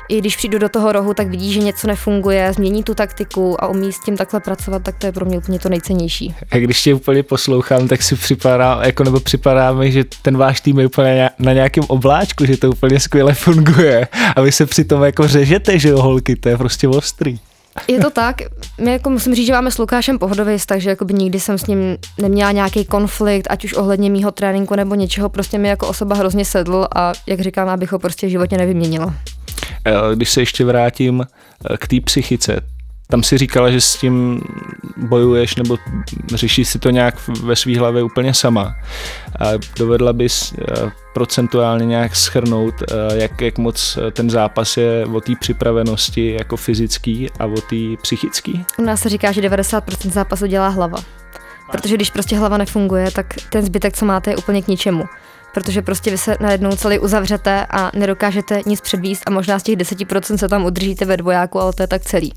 I 0.09 0.19
když 0.19 0.37
přijdu 0.37 0.59
do 0.59 0.69
toho 0.69 0.93
rohu, 0.93 1.15
tak 1.15 1.29
vidí, 1.29 1.53
že 1.53 1.61
něco 1.61 1.87
nefunguje, 1.87 2.53
změní 2.53 2.83
tu 2.85 2.95
taktiku 2.95 3.65
a 3.65 3.67
umí 3.67 3.93
s 3.93 4.01
tím 4.01 4.17
takhle 4.17 4.41
pracovat, 4.41 4.83
tak 4.83 4.99
to 4.99 5.07
je 5.07 5.13
pro 5.13 5.25
mě 5.25 5.39
úplně 5.39 5.59
to 5.59 5.69
nejcennější. 5.69 6.35
A 6.51 6.57
když 6.57 6.83
tě 6.83 6.95
úplně 6.95 7.23
poslouchám, 7.23 7.89
tak 7.89 8.03
si 8.03 8.17
připadá, 8.17 8.81
jako 8.83 9.05
nebo 9.05 9.21
připadá 9.21 9.73
mi, 9.73 9.93
že 9.93 10.05
ten 10.23 10.37
váš 10.37 10.61
tým 10.61 10.79
je 10.79 10.87
úplně 10.87 11.31
na 11.39 11.53
nějakém 11.53 11.85
obláčku, 11.89 12.47
že 12.47 12.57
to 12.57 12.71
úplně 12.71 13.01
skvěle 13.01 13.35
funguje 13.35 14.09
a 14.37 14.41
vy 14.41 14.53
se 14.53 14.67
přitom 14.67 15.03
jako 15.03 15.29
řežete, 15.29 15.79
že 15.79 15.89
jo, 15.89 16.03
holky, 16.03 16.37
to 16.37 16.49
je 16.49 16.57
prostě 16.57 16.89
ostrý. 16.89 17.39
Je 17.89 17.99
to 17.99 18.11
tak, 18.11 18.37
my 18.81 18.93
jako 18.93 19.11
musím 19.11 19.35
říct, 19.35 19.47
že 19.47 19.53
máme 19.53 19.71
s 19.71 19.79
Lukášem 19.79 20.19
pohodový 20.19 20.57
takže 20.67 20.91
jako 20.91 21.05
by 21.05 21.15
nikdy 21.15 21.41
jsem 21.41 21.59
s 21.59 21.67
ním 21.67 21.97
neměla 22.23 22.53
nějaký 22.53 22.85
konflikt, 22.85 23.47
ať 23.51 23.65
už 23.65 23.75
ohledně 23.75 24.11
mýho 24.11 24.31
tréninku 24.31 24.75
nebo 24.75 24.95
něčeho, 24.95 25.29
prostě 25.29 25.59
mi 25.59 25.69
jako 25.69 25.89
osoba 25.89 26.17
hrozně 26.17 26.45
sedl 26.45 26.87
a 26.95 27.13
jak 27.27 27.41
říkám, 27.41 27.69
abych 27.69 27.93
ho 27.93 27.99
prostě 27.99 28.29
životně 28.29 28.59
nevyměnila. 28.59 29.15
Eh, 29.85 29.93
když 30.15 30.31
se 30.31 30.41
ještě 30.41 30.65
vrátím 30.65 31.23
eh, 31.23 31.77
k 31.77 31.89
té 31.89 32.01
psychice, 32.01 32.61
tam 33.11 33.23
si 33.23 33.39
říkala, 33.39 33.71
že 33.71 33.81
s 33.81 33.97
tím 33.97 34.41
bojuješ 34.97 35.57
nebo 35.57 35.77
řešíš 36.35 36.69
si 36.69 36.79
to 36.79 36.91
nějak 36.91 37.29
ve 37.29 37.57
své 37.57 37.79
hlavě 37.79 38.03
úplně 38.03 38.35
sama. 38.35 38.77
A 39.41 39.51
dovedla 39.79 40.13
bys 40.13 40.53
eh, 40.53 40.91
procentuálně 41.15 41.87
nějak 41.87 42.17
schrnout, 42.17 42.75
eh, 42.83 42.95
jak, 43.23 43.41
jak 43.41 43.59
moc 43.59 43.99
ten 44.13 44.31
zápas 44.31 44.77
je 44.77 45.07
o 45.07 45.21
té 45.21 45.33
připravenosti 45.41 46.37
jako 46.39 46.57
fyzický 46.57 47.31
a 47.39 47.47
o 47.47 47.61
té 47.61 47.77
psychický? 48.03 48.65
U 48.79 48.83
nás 48.83 49.01
se 49.01 49.09
říká, 49.09 49.33
že 49.33 49.41
90% 49.41 50.11
zápasu 50.11 50.47
dělá 50.47 50.69
hlava. 50.69 50.99
Protože 51.71 51.95
když 51.95 52.11
prostě 52.11 52.37
hlava 52.37 52.59
nefunguje, 52.59 53.11
tak 53.11 53.27
ten 53.51 53.65
zbytek, 53.65 53.97
co 53.97 54.05
máte, 54.05 54.31
je 54.31 54.37
úplně 54.37 54.63
k 54.63 54.69
ničemu 54.69 55.05
protože 55.55 55.83
prostě 55.83 56.11
vy 56.11 56.19
se 56.19 56.37
najednou 56.41 56.77
celý 56.77 56.99
uzavřete 56.99 57.67
a 57.71 57.91
nedokážete 57.95 58.61
nic 58.67 58.81
předvíst 58.81 59.23
a 59.27 59.31
možná 59.31 59.59
z 59.59 59.63
těch 59.63 59.77
10% 59.77 60.37
se 60.37 60.49
tam 60.49 60.65
udržíte 60.65 61.05
ve 61.05 61.17
dvojáku, 61.17 61.61
ale 61.61 61.73
to 61.73 61.83
je 61.83 61.87
tak 61.87 62.03
celý. 62.03 62.33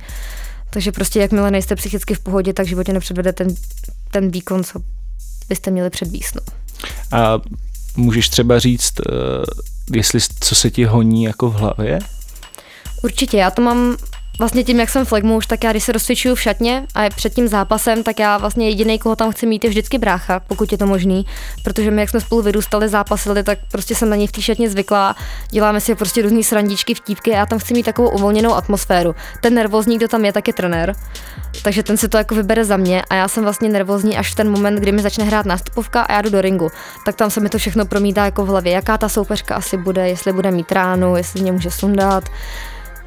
Takže 0.73 0.91
prostě 0.91 1.19
jakmile 1.19 1.51
nejste 1.51 1.75
psychicky 1.75 2.15
v 2.15 2.19
pohodě, 2.19 2.53
tak 2.53 2.67
životě 2.67 2.93
nepředvede 2.93 3.33
ten, 3.33 3.47
ten 4.11 4.31
výkon, 4.31 4.63
co 4.63 4.79
byste 5.49 5.71
měli 5.71 5.89
předvíst. 5.89 6.35
No. 6.35 6.41
A 7.19 7.41
můžeš 7.95 8.29
třeba 8.29 8.59
říct, 8.59 8.93
uh, 8.99 9.15
jestli 9.95 10.19
co 10.39 10.55
se 10.55 10.71
ti 10.71 10.85
honí 10.85 11.23
jako 11.23 11.49
v 11.49 11.53
hlavě? 11.53 11.99
Určitě, 13.03 13.37
já 13.37 13.51
to 13.51 13.61
mám 13.61 13.97
Vlastně 14.39 14.63
tím, 14.63 14.79
jak 14.79 14.89
jsem 14.89 15.05
flagmouš, 15.05 15.45
tak 15.45 15.63
já 15.63 15.71
když 15.71 15.83
se 15.83 15.91
rozcvičuju 15.91 16.35
v 16.35 16.41
šatně 16.41 16.85
a 16.95 17.09
před 17.09 17.33
tím 17.33 17.47
zápasem, 17.47 18.03
tak 18.03 18.19
já 18.19 18.37
vlastně 18.37 18.69
jediný, 18.69 18.99
koho 18.99 19.15
tam 19.15 19.31
chci 19.31 19.45
mít, 19.45 19.63
je 19.63 19.69
vždycky 19.69 19.97
brácha, 19.97 20.39
pokud 20.39 20.71
je 20.71 20.77
to 20.77 20.85
možný, 20.85 21.25
protože 21.63 21.91
my, 21.91 22.01
jak 22.01 22.09
jsme 22.09 22.21
spolu 22.21 22.41
vyrůstali, 22.41 22.89
zápasili, 22.89 23.43
tak 23.43 23.59
prostě 23.71 23.95
jsem 23.95 24.09
na 24.09 24.15
něj 24.15 24.27
v 24.27 24.31
té 24.31 24.41
šatně 24.41 24.69
zvyklá, 24.69 25.15
děláme 25.49 25.81
si 25.81 25.95
prostě 25.95 26.21
různé 26.21 26.43
srandičky, 26.43 26.93
vtípky 26.93 27.31
a 27.31 27.37
já 27.37 27.45
tam 27.45 27.59
chci 27.59 27.73
mít 27.73 27.83
takovou 27.83 28.09
uvolněnou 28.09 28.53
atmosféru. 28.53 29.15
Ten 29.41 29.53
nervózní, 29.53 29.97
kdo 29.97 30.07
tam 30.07 30.25
je, 30.25 30.33
tak 30.33 30.47
je 30.47 30.53
trenér, 30.53 30.95
takže 31.63 31.83
ten 31.83 31.97
si 31.97 32.09
to 32.09 32.17
jako 32.17 32.35
vybere 32.35 32.65
za 32.65 32.77
mě 32.77 33.01
a 33.09 33.15
já 33.15 33.27
jsem 33.27 33.43
vlastně 33.43 33.69
nervózní 33.69 34.17
až 34.17 34.31
v 34.31 34.35
ten 34.35 34.51
moment, 34.51 34.75
kdy 34.75 34.91
mi 34.91 35.01
začne 35.01 35.23
hrát 35.23 35.45
nástupovka 35.45 36.01
a 36.01 36.13
já 36.13 36.21
jdu 36.21 36.29
do 36.29 36.41
ringu. 36.41 36.69
Tak 37.05 37.15
tam 37.15 37.29
se 37.29 37.39
mi 37.39 37.49
to 37.49 37.57
všechno 37.57 37.85
promítá 37.85 38.25
jako 38.25 38.45
v 38.45 38.47
hlavě, 38.47 38.73
jaká 38.73 38.97
ta 38.97 39.09
soupeřka 39.09 39.55
asi 39.55 39.77
bude, 39.77 40.09
jestli 40.09 40.33
bude 40.33 40.51
mít 40.51 40.71
ránu, 40.71 41.15
jestli 41.15 41.41
mě 41.41 41.51
může 41.51 41.71
sundat 41.71 42.23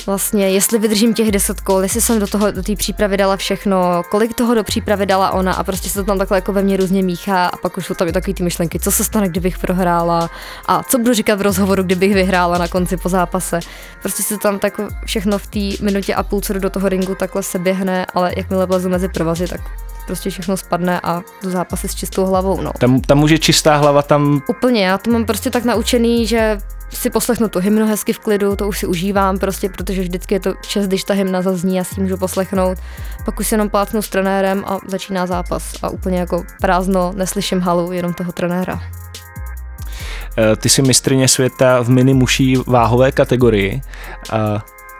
vlastně, 0.06 0.50
jestli 0.50 0.78
vydržím 0.78 1.14
těch 1.14 1.30
deset 1.30 1.60
kol, 1.60 1.82
jestli 1.82 2.00
jsem 2.00 2.18
do 2.18 2.26
toho, 2.26 2.50
do 2.50 2.62
té 2.62 2.76
přípravy 2.76 3.16
dala 3.16 3.36
všechno, 3.36 4.02
kolik 4.10 4.34
toho 4.34 4.54
do 4.54 4.64
přípravy 4.64 5.06
dala 5.06 5.30
ona 5.30 5.52
a 5.52 5.64
prostě 5.64 5.88
se 5.88 5.94
to 5.94 6.04
tam 6.04 6.18
takhle 6.18 6.38
jako 6.38 6.52
ve 6.52 6.62
mně 6.62 6.76
různě 6.76 7.02
míchá 7.02 7.46
a 7.46 7.56
pak 7.56 7.76
už 7.76 7.86
jsou 7.86 7.94
tam 7.94 8.08
i 8.08 8.12
takové 8.12 8.34
ty 8.34 8.42
myšlenky, 8.42 8.78
co 8.78 8.92
se 8.92 9.04
stane, 9.04 9.28
kdybych 9.28 9.58
prohrála 9.58 10.30
a 10.66 10.82
co 10.82 10.98
budu 10.98 11.14
říkat 11.14 11.38
v 11.38 11.42
rozhovoru, 11.42 11.82
kdybych 11.82 12.14
vyhrála 12.14 12.58
na 12.58 12.68
konci 12.68 12.96
po 12.96 13.08
zápase. 13.08 13.60
Prostě 14.02 14.22
se 14.22 14.38
tam 14.38 14.58
tak 14.58 14.80
všechno 15.04 15.38
v 15.38 15.46
té 15.46 15.84
minutě 15.84 16.14
a 16.14 16.22
půl, 16.22 16.40
co 16.40 16.52
do 16.52 16.70
toho 16.70 16.88
ringu, 16.88 17.14
takhle 17.14 17.42
se 17.42 17.58
běhne, 17.58 18.06
ale 18.14 18.32
jakmile 18.36 18.66
vlezu 18.66 18.88
mezi 18.88 19.08
provazy, 19.08 19.48
tak 19.48 19.60
prostě 20.06 20.30
všechno 20.30 20.56
spadne 20.56 21.00
a 21.00 21.22
do 21.42 21.50
zápasy 21.50 21.88
s 21.88 21.94
čistou 21.94 22.26
hlavou. 22.26 22.60
No. 22.60 22.72
Tam, 22.78 23.00
tam 23.00 23.18
může 23.18 23.38
čistá 23.38 23.76
hlava 23.76 24.02
tam... 24.02 24.42
Úplně, 24.48 24.86
já 24.86 24.98
to 24.98 25.10
mám 25.10 25.24
prostě 25.24 25.50
tak 25.50 25.64
naučený, 25.64 26.26
že 26.26 26.58
si 26.90 27.10
poslechnu 27.10 27.48
tu 27.48 27.58
hymnu 27.58 27.86
hezky 27.86 28.12
v 28.12 28.18
klidu, 28.18 28.56
to 28.56 28.68
už 28.68 28.78
si 28.78 28.86
užívám 28.86 29.38
prostě, 29.38 29.68
protože 29.68 30.02
vždycky 30.02 30.34
je 30.34 30.40
to 30.40 30.54
čas, 30.68 30.86
když 30.86 31.04
ta 31.04 31.14
hymna 31.14 31.42
zazní, 31.42 31.76
já 31.76 31.84
si 31.84 32.00
můžu 32.00 32.16
poslechnout. 32.16 32.78
Pak 33.24 33.40
už 33.40 33.46
se 33.46 33.54
jenom 33.54 33.70
plácnu 33.70 34.02
s 34.02 34.08
trenérem 34.08 34.64
a 34.66 34.78
začíná 34.86 35.26
zápas 35.26 35.74
a 35.82 35.88
úplně 35.88 36.18
jako 36.18 36.44
prázdno, 36.60 37.12
neslyším 37.16 37.60
halu, 37.60 37.92
jenom 37.92 38.14
toho 38.14 38.32
trenéra. 38.32 38.80
Eh, 40.38 40.56
ty 40.56 40.68
jsi 40.68 40.82
mistrně 40.82 41.28
světa 41.28 41.82
v 41.82 41.88
mini 41.88 42.14
muší 42.14 42.56
váhové 42.66 43.12
kategorii. 43.12 43.80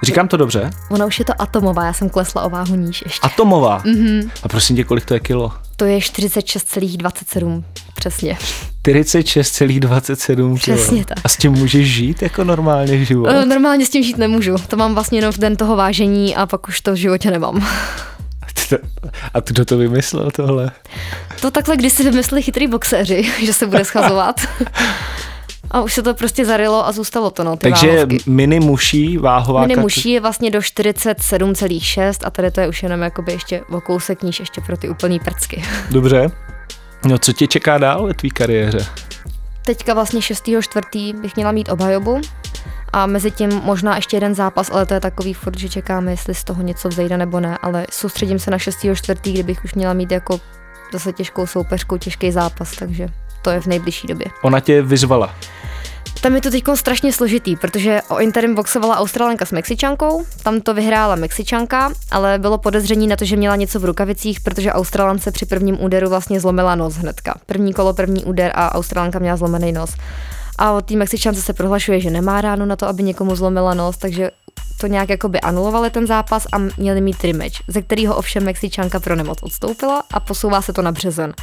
Říkám 0.03 0.29
to 0.29 0.37
dobře? 0.37 0.71
Ona 0.91 1.07
už 1.07 1.19
je 1.19 1.25
to 1.25 1.33
atomová, 1.39 1.87
já 1.87 1.93
jsem 1.93 2.09
klesla 2.09 2.43
o 2.43 2.51
váhu 2.51 2.75
níž 2.75 3.03
ještě. 3.03 3.21
Atomová? 3.23 3.83
Mm-hmm. 3.83 4.31
A 4.43 4.49
prosím 4.49 4.77
tě, 4.77 4.85
kolik 4.85 5.05
to 5.05 5.15
je 5.15 5.21
kilo? 5.21 5.53
To 5.77 5.85
je 5.85 5.99
46,27, 5.99 7.65
přesně. 7.95 8.39
46,27 8.85 10.57
Přesně 10.57 11.05
tak. 11.05 11.19
A 11.25 11.29
s 11.29 11.37
tím 11.37 11.53
můžeš 11.53 11.95
žít 11.95 12.23
jako 12.23 12.45
normálně 12.45 13.05
život? 13.05 13.29
Uh, 13.29 13.45
normálně 13.45 13.87
s 13.87 13.91
tím 13.91 14.03
žít 14.03 14.19
nemůžu. 14.19 14.57
To 14.69 14.77
mám 14.77 14.95
vlastně 14.95 15.19
jenom 15.19 15.33
v 15.33 15.39
den 15.39 15.57
toho 15.57 15.77
vážení 15.77 16.37
a 16.37 16.47
pak 16.47 16.69
už 16.69 16.81
to 16.81 16.93
v 16.93 16.97
životě 16.97 17.31
nemám. 17.31 17.67
A 19.35 19.41
kdo 19.41 19.65
to 19.65 19.79
vymyslel 19.79 20.31
tohle? 20.31 20.71
To 21.41 21.51
takhle 21.51 21.77
když 21.77 21.93
si 21.93 22.05
vymysleli 22.05 22.43
chytrý 22.43 22.67
boxéři, 22.67 23.33
že 23.43 23.55
se 23.55 23.67
bude 23.67 23.85
schazovat. 23.85 24.41
A 25.71 25.83
už 25.83 25.95
se 25.95 26.03
to 26.03 26.15
prostě 26.15 26.45
zarilo 26.45 26.87
a 26.87 26.93
zůstalo 26.93 27.31
to, 27.31 27.45
no, 27.45 27.57
ty 27.57 27.71
Takže 27.71 27.93
váhovky. 27.93 28.19
mini 28.27 28.61
muší 28.61 29.19
váhová 29.19 29.61
Mini 29.61 29.77
muší 29.77 30.11
je 30.11 30.21
vlastně 30.21 30.51
do 30.51 30.59
47,6 30.59 32.13
a 32.25 32.31
tady 32.31 32.51
to 32.51 32.61
je 32.61 32.69
už 32.69 32.83
jenom 32.83 33.03
jakoby 33.03 33.33
ještě 33.33 33.63
o 33.71 33.81
kousek 33.81 34.23
níž 34.23 34.41
ještě 34.41 34.61
pro 34.61 34.77
ty 34.77 34.89
úplný 34.89 35.21
prcky. 35.21 35.63
Dobře. 35.91 36.31
No 37.05 37.19
co 37.19 37.33
tě 37.33 37.47
čeká 37.47 37.79
dál 37.79 38.07
ve 38.07 38.15
tvý 38.15 38.31
kariéře? 38.31 38.87
Teďka 39.63 39.95
vlastně 39.95 40.21
6.4. 40.21 41.21
bych 41.21 41.37
měla 41.37 41.53
mít 41.53 41.69
obhajobu 41.69 42.21
a 42.93 43.07
mezi 43.07 43.31
tím 43.31 43.51
možná 43.65 43.97
ještě 43.97 44.17
jeden 44.17 44.35
zápas, 44.35 44.71
ale 44.73 44.87
to 44.87 44.95
je 44.95 45.01
takový 45.01 45.35
furt, 45.35 45.59
že 45.59 45.69
čekáme, 45.69 46.11
jestli 46.13 46.35
z 46.35 46.45
toho 46.45 46.63
něco 46.63 46.89
vzejde 46.89 47.17
nebo 47.17 47.41
ne, 47.41 47.59
ale 47.63 47.87
soustředím 47.93 48.39
se 48.39 48.51
na 48.51 48.57
6.4., 48.57 49.33
kdy 49.33 49.43
bych 49.43 49.65
už 49.65 49.75
měla 49.75 49.93
mít 49.93 50.13
jako 50.13 50.41
zase 50.93 51.13
těžkou 51.13 51.47
soupeřku, 51.47 51.99
těžký 51.99 52.33
zápas, 52.33 52.77
takže 52.77 53.09
to 53.47 53.51
je 53.51 53.61
v 53.61 53.67
nejbližší 53.67 54.07
době. 54.07 54.27
Ona 54.43 54.61
tě 54.61 54.83
vyzvala? 54.83 55.35
Tam 56.21 56.35
je 56.35 56.41
to 56.41 56.51
teď 56.51 56.65
strašně 56.75 57.13
složitý, 57.13 57.57
protože 57.57 58.01
o 58.09 58.19
interim 58.19 58.55
boxovala 58.55 58.99
Australanka 58.99 59.45
s 59.45 59.53
Mexičankou, 59.53 60.25
tam 60.43 60.61
to 60.61 60.75
vyhrála 60.75 61.15
Mexičanka, 61.15 61.93
ale 62.11 62.39
bylo 62.39 62.59
podezření 62.59 63.07
na 63.07 63.17
to, 63.17 63.25
že 63.25 63.37
měla 63.37 63.57
něco 63.57 63.81
v 63.81 63.85
rukavicích, 63.85 64.41
protože 64.41 64.73
Australance 64.73 65.31
při 65.31 65.47
prvním 65.47 65.85
úderu 65.85 66.09
vlastně 66.09 66.41
zlomila 66.41 66.75
nos 66.75 66.95
hnedka. 66.95 67.35
První 67.47 67.73
kolo, 67.73 67.95
první 67.95 68.25
úder 68.25 68.53
a 68.55 68.75
Australanka 68.75 69.19
měla 69.19 69.37
zlomený 69.37 69.73
nos. 69.73 69.95
A 70.59 70.73
od 70.73 70.85
té 70.85 70.95
Mexičance 70.97 71.43
se 71.43 71.53
prohlašuje, 71.53 72.01
že 72.01 72.11
nemá 72.11 72.41
ráno 72.41 72.67
na 72.67 72.77
to, 72.77 72.89
aby 72.89 73.03
někomu 73.03 73.37
zlomila 73.37 73.75
nos, 73.75 73.97
takže 73.97 74.31
to 74.81 74.87
nějak 74.87 75.09
jakoby 75.09 75.41
anulovali 75.41 75.91
ten 75.91 76.07
zápas 76.07 76.47
a 76.53 76.59
měli 76.59 77.01
mít 77.01 77.25
rematch, 77.25 77.57
ze 77.69 77.83
kterého 77.83 78.17
ovšem 78.17 78.45
Mexičanka 78.45 79.01
pro 79.01 79.17
nemoc 79.17 79.39
odstoupila 79.43 80.03
a 80.13 80.21
posouvá 80.21 80.63
se 80.63 80.73
to 80.73 80.83
na 80.83 80.93
březen. 80.93 81.35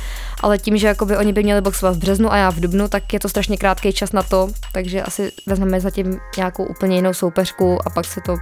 Ale 0.41 0.57
tím, 0.57 0.77
že 0.77 0.87
jakoby 0.87 1.17
oni 1.17 1.33
by 1.33 1.43
měli 1.43 1.61
boxovat 1.61 1.95
v 1.95 1.99
březnu 1.99 2.33
a 2.33 2.37
já 2.37 2.49
v 2.49 2.59
dubnu, 2.59 2.87
tak 2.87 3.13
je 3.13 3.19
to 3.19 3.29
strašně 3.29 3.57
krátký 3.57 3.93
čas 3.93 4.11
na 4.11 4.23
to, 4.23 4.49
takže 4.71 5.01
asi 5.01 5.31
vezmeme 5.45 5.79
zatím 5.79 6.19
nějakou 6.37 6.65
úplně 6.65 6.95
jinou 6.95 7.13
soupeřku 7.13 7.77
a 7.85 7.89
pak 7.89 8.05
se 8.05 8.21
to 8.21 8.35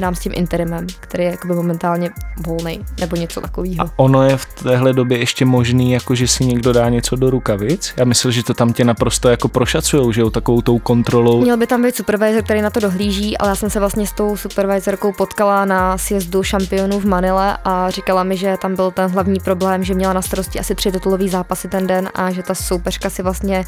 dám 0.00 0.14
s 0.14 0.20
tím 0.20 0.32
interimem, 0.34 0.86
který 1.00 1.24
je 1.24 1.30
jakoby 1.30 1.54
momentálně 1.54 2.10
volný 2.46 2.84
nebo 3.00 3.16
něco 3.16 3.40
takového. 3.40 3.84
A 3.84 3.92
ono 3.96 4.22
je 4.22 4.36
v 4.36 4.46
téhle 4.46 4.92
době 4.92 5.18
ještě 5.18 5.44
možný, 5.44 5.92
jako 5.92 6.14
že 6.14 6.28
si 6.28 6.44
někdo 6.44 6.72
dá 6.72 6.88
něco 6.88 7.16
do 7.16 7.30
rukavic? 7.30 7.92
Já 7.96 8.04
myslím, 8.04 8.32
že 8.32 8.42
to 8.42 8.54
tam 8.54 8.72
tě 8.72 8.84
naprosto 8.84 9.28
jako 9.28 9.48
prošacujou, 9.48 10.12
že 10.12 10.20
jo, 10.20 10.30
takovou 10.30 10.60
tou 10.60 10.78
kontrolou. 10.78 11.40
Měl 11.40 11.56
by 11.56 11.66
tam 11.66 11.82
být 11.82 11.96
supervisor, 11.96 12.42
který 12.42 12.62
na 12.62 12.70
to 12.70 12.80
dohlíží, 12.80 13.38
ale 13.38 13.48
já 13.48 13.54
jsem 13.54 13.70
se 13.70 13.80
vlastně 13.80 14.06
s 14.06 14.12
tou 14.12 14.36
supervisorkou 14.36 15.12
potkala 15.12 15.64
na 15.64 15.98
sjezdu 15.98 16.42
šampionů 16.42 17.00
v 17.00 17.04
Manile 17.04 17.56
a 17.64 17.90
říkala 17.90 18.22
mi, 18.22 18.36
že 18.36 18.56
tam 18.62 18.76
byl 18.76 18.90
ten 18.90 19.10
hlavní 19.10 19.40
problém, 19.40 19.84
že 19.84 19.94
měla 19.94 20.12
na 20.12 20.22
starosti 20.22 20.60
asi 20.60 20.74
tři 20.74 20.92
titulový 20.92 21.28
zápasy 21.28 21.68
ten 21.68 21.86
den 21.86 22.08
a 22.14 22.30
že 22.30 22.42
ta 22.42 22.54
soupeřka 22.54 23.10
si 23.10 23.22
vlastně 23.22 23.64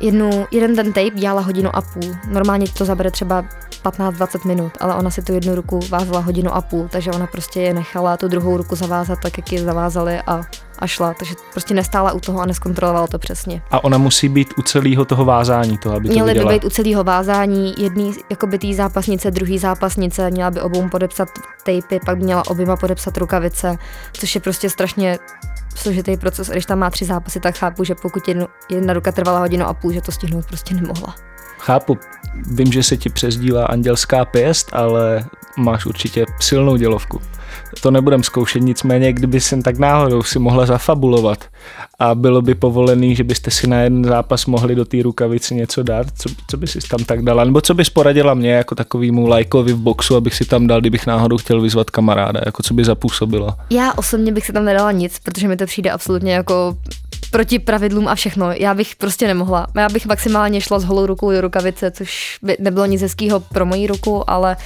jednu, 0.00 0.46
jeden 0.50 0.76
ten 0.76 0.92
tape 0.92 1.10
dělala 1.10 1.40
hodinu 1.40 1.76
a 1.76 1.82
půl. 1.82 2.16
Normálně 2.28 2.66
to 2.78 2.84
zabere 2.84 3.10
třeba 3.10 3.44
15-20 3.84 4.46
minut, 4.46 4.72
ale 4.80 4.94
ona 4.94 5.10
si 5.10 5.22
tu 5.22 5.34
jednu 5.34 5.54
ruku 5.54 5.80
vázala 5.88 6.20
hodinu 6.20 6.54
a 6.54 6.60
půl, 6.60 6.88
takže 6.90 7.10
ona 7.10 7.26
prostě 7.26 7.60
je 7.60 7.74
nechala 7.74 8.16
tu 8.16 8.28
druhou 8.28 8.56
ruku 8.56 8.76
zavázat 8.76 9.18
tak, 9.22 9.38
jak 9.38 9.52
ji 9.52 9.58
zavázali 9.58 10.20
a, 10.26 10.42
a 10.78 10.86
šla. 10.86 11.14
Takže 11.18 11.34
prostě 11.52 11.74
nestála 11.74 12.12
u 12.12 12.20
toho 12.20 12.40
a 12.40 12.46
neskontrolovala 12.46 13.06
to 13.06 13.18
přesně. 13.18 13.62
A 13.70 13.84
ona 13.84 13.98
musí 13.98 14.28
být 14.28 14.48
u 14.58 14.62
celého 14.62 15.04
toho 15.04 15.24
vázání, 15.24 15.78
toho, 15.78 15.96
aby 15.96 16.08
Měly 16.08 16.34
to 16.34 16.46
by 16.46 16.54
být 16.54 16.64
u 16.64 16.70
celého 16.70 17.04
vázání, 17.04 17.74
jedný 17.78 18.12
jakoby 18.30 18.58
tý 18.58 18.74
zápasnice, 18.74 19.30
druhý 19.30 19.58
zápasnice, 19.58 20.30
měla 20.30 20.50
by 20.50 20.60
obou 20.60 20.88
podepsat 20.88 21.28
tejpy, 21.64 22.00
pak 22.06 22.18
by 22.18 22.24
měla 22.24 22.42
oběma 22.46 22.76
podepsat 22.76 23.16
rukavice, 23.16 23.76
což 24.12 24.34
je 24.34 24.40
prostě 24.40 24.70
strašně 24.70 25.18
složitý 25.78 26.16
proces. 26.16 26.48
A 26.48 26.52
když 26.52 26.66
tam 26.66 26.78
má 26.78 26.90
tři 26.90 27.04
zápasy, 27.04 27.40
tak 27.40 27.58
chápu, 27.58 27.84
že 27.84 27.94
pokud 27.94 28.22
jedna 28.70 28.92
ruka 28.92 29.12
trvala 29.12 29.38
hodinu 29.38 29.66
a 29.66 29.74
půl, 29.74 29.92
že 29.92 30.00
to 30.00 30.12
stihnout 30.12 30.46
prostě 30.46 30.74
nemohla. 30.74 31.14
Chápu, 31.58 31.98
vím, 32.50 32.72
že 32.72 32.82
se 32.82 32.96
ti 32.96 33.08
přezdívá 33.08 33.66
andělská 33.66 34.24
pěst, 34.24 34.68
ale 34.72 35.24
máš 35.56 35.86
určitě 35.86 36.26
silnou 36.40 36.76
dělovku. 36.76 37.20
To 37.82 37.90
nebudem 37.90 38.22
zkoušet, 38.22 38.60
nicméně, 38.60 39.12
kdyby 39.12 39.40
jsem 39.40 39.62
tak 39.62 39.78
náhodou 39.78 40.22
si 40.22 40.38
mohla 40.38 40.66
zafabulovat 40.66 41.44
a 41.98 42.14
bylo 42.14 42.42
by 42.42 42.54
povolený, 42.54 43.16
že 43.16 43.24
byste 43.24 43.50
si 43.50 43.66
na 43.66 43.80
jeden 43.80 44.04
zápas 44.04 44.46
mohli 44.46 44.74
do 44.74 44.84
té 44.84 45.02
rukavice 45.02 45.54
něco 45.54 45.82
dát, 45.82 46.06
co, 46.18 46.28
co 46.50 46.56
by 46.56 46.66
si 46.66 46.78
tam 46.78 47.04
tak 47.04 47.22
dala? 47.22 47.44
Nebo 47.44 47.60
co 47.60 47.74
bys 47.74 47.90
poradila 47.90 48.34
mě 48.34 48.52
jako 48.52 48.74
takovýmu 48.74 49.26
lajkovi 49.26 49.72
v 49.72 49.78
boxu, 49.78 50.16
abych 50.16 50.34
si 50.34 50.44
tam 50.44 50.66
dal, 50.66 50.80
kdybych 50.80 51.06
náhodou 51.06 51.36
chtěl 51.36 51.60
vyzvat 51.60 51.90
kamaráda, 51.90 52.40
jako 52.46 52.62
co 52.62 52.74
by 52.74 52.84
zapůsobilo? 52.84 53.54
Já 53.70 53.92
osobně 53.92 54.32
bych 54.32 54.46
si 54.46 54.52
tam 54.52 54.64
nedala 54.64 54.92
nic, 54.92 55.18
protože 55.18 55.48
mi 55.48 55.56
to 55.56 55.66
přijde 55.66 55.90
absolutně 55.90 56.32
jako 56.32 56.76
proti 57.30 57.58
pravidlům 57.58 58.08
a 58.08 58.14
všechno. 58.14 58.52
Já 58.52 58.74
bych 58.74 58.96
prostě 58.96 59.26
nemohla. 59.26 59.66
Já 59.76 59.88
bych 59.88 60.06
maximálně 60.06 60.60
šla 60.60 60.78
s 60.78 60.84
holou 60.84 61.06
rukou 61.06 61.32
do 61.32 61.40
rukavice, 61.40 61.90
což 61.90 62.38
by 62.42 62.56
nebylo 62.60 62.86
nic 62.86 63.02
hezkého 63.02 63.40
pro 63.40 63.66
moji 63.66 63.86
ruku, 63.86 64.30
ale 64.30 64.56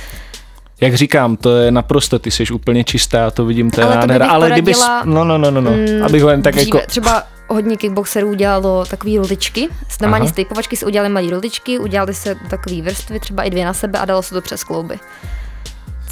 jak 0.80 0.94
říkám, 0.94 1.36
to 1.36 1.56
je 1.56 1.70
naprosto, 1.70 2.18
ty 2.18 2.30
jsi 2.30 2.44
úplně 2.52 2.84
čistá, 2.84 3.30
to 3.30 3.44
vidím, 3.44 3.70
to 3.70 3.80
je 3.80 3.86
ale 3.86 3.96
nádhera. 3.96 4.28
Ale 4.28 4.50
kdybys, 4.50 4.84
no, 5.04 5.24
no, 5.24 5.38
no, 5.38 5.50
no, 5.50 5.60
no, 5.60 5.70
mm, 5.70 6.02
abych 6.04 6.22
ho 6.22 6.28
jen 6.28 6.42
tak 6.42 6.54
dříve, 6.54 6.78
jako... 6.78 6.86
Třeba 6.86 7.24
hodně 7.48 7.76
kickboxerů 7.76 8.30
udělalo 8.30 8.84
takové 8.84 9.16
ruličky, 9.16 9.68
normálně 10.00 10.28
z 10.28 10.32
typovačky 10.32 10.76
si 10.76 10.84
udělali 10.86 11.08
malé 11.08 11.30
ruličky, 11.30 11.78
udělali 11.78 12.14
se 12.14 12.36
takové 12.50 12.82
vrstvy, 12.82 13.20
třeba 13.20 13.42
i 13.42 13.50
dvě 13.50 13.64
na 13.64 13.74
sebe 13.74 13.98
a 13.98 14.04
dalo 14.04 14.22
se 14.22 14.34
to 14.34 14.40
přes 14.40 14.64
klouby 14.64 14.98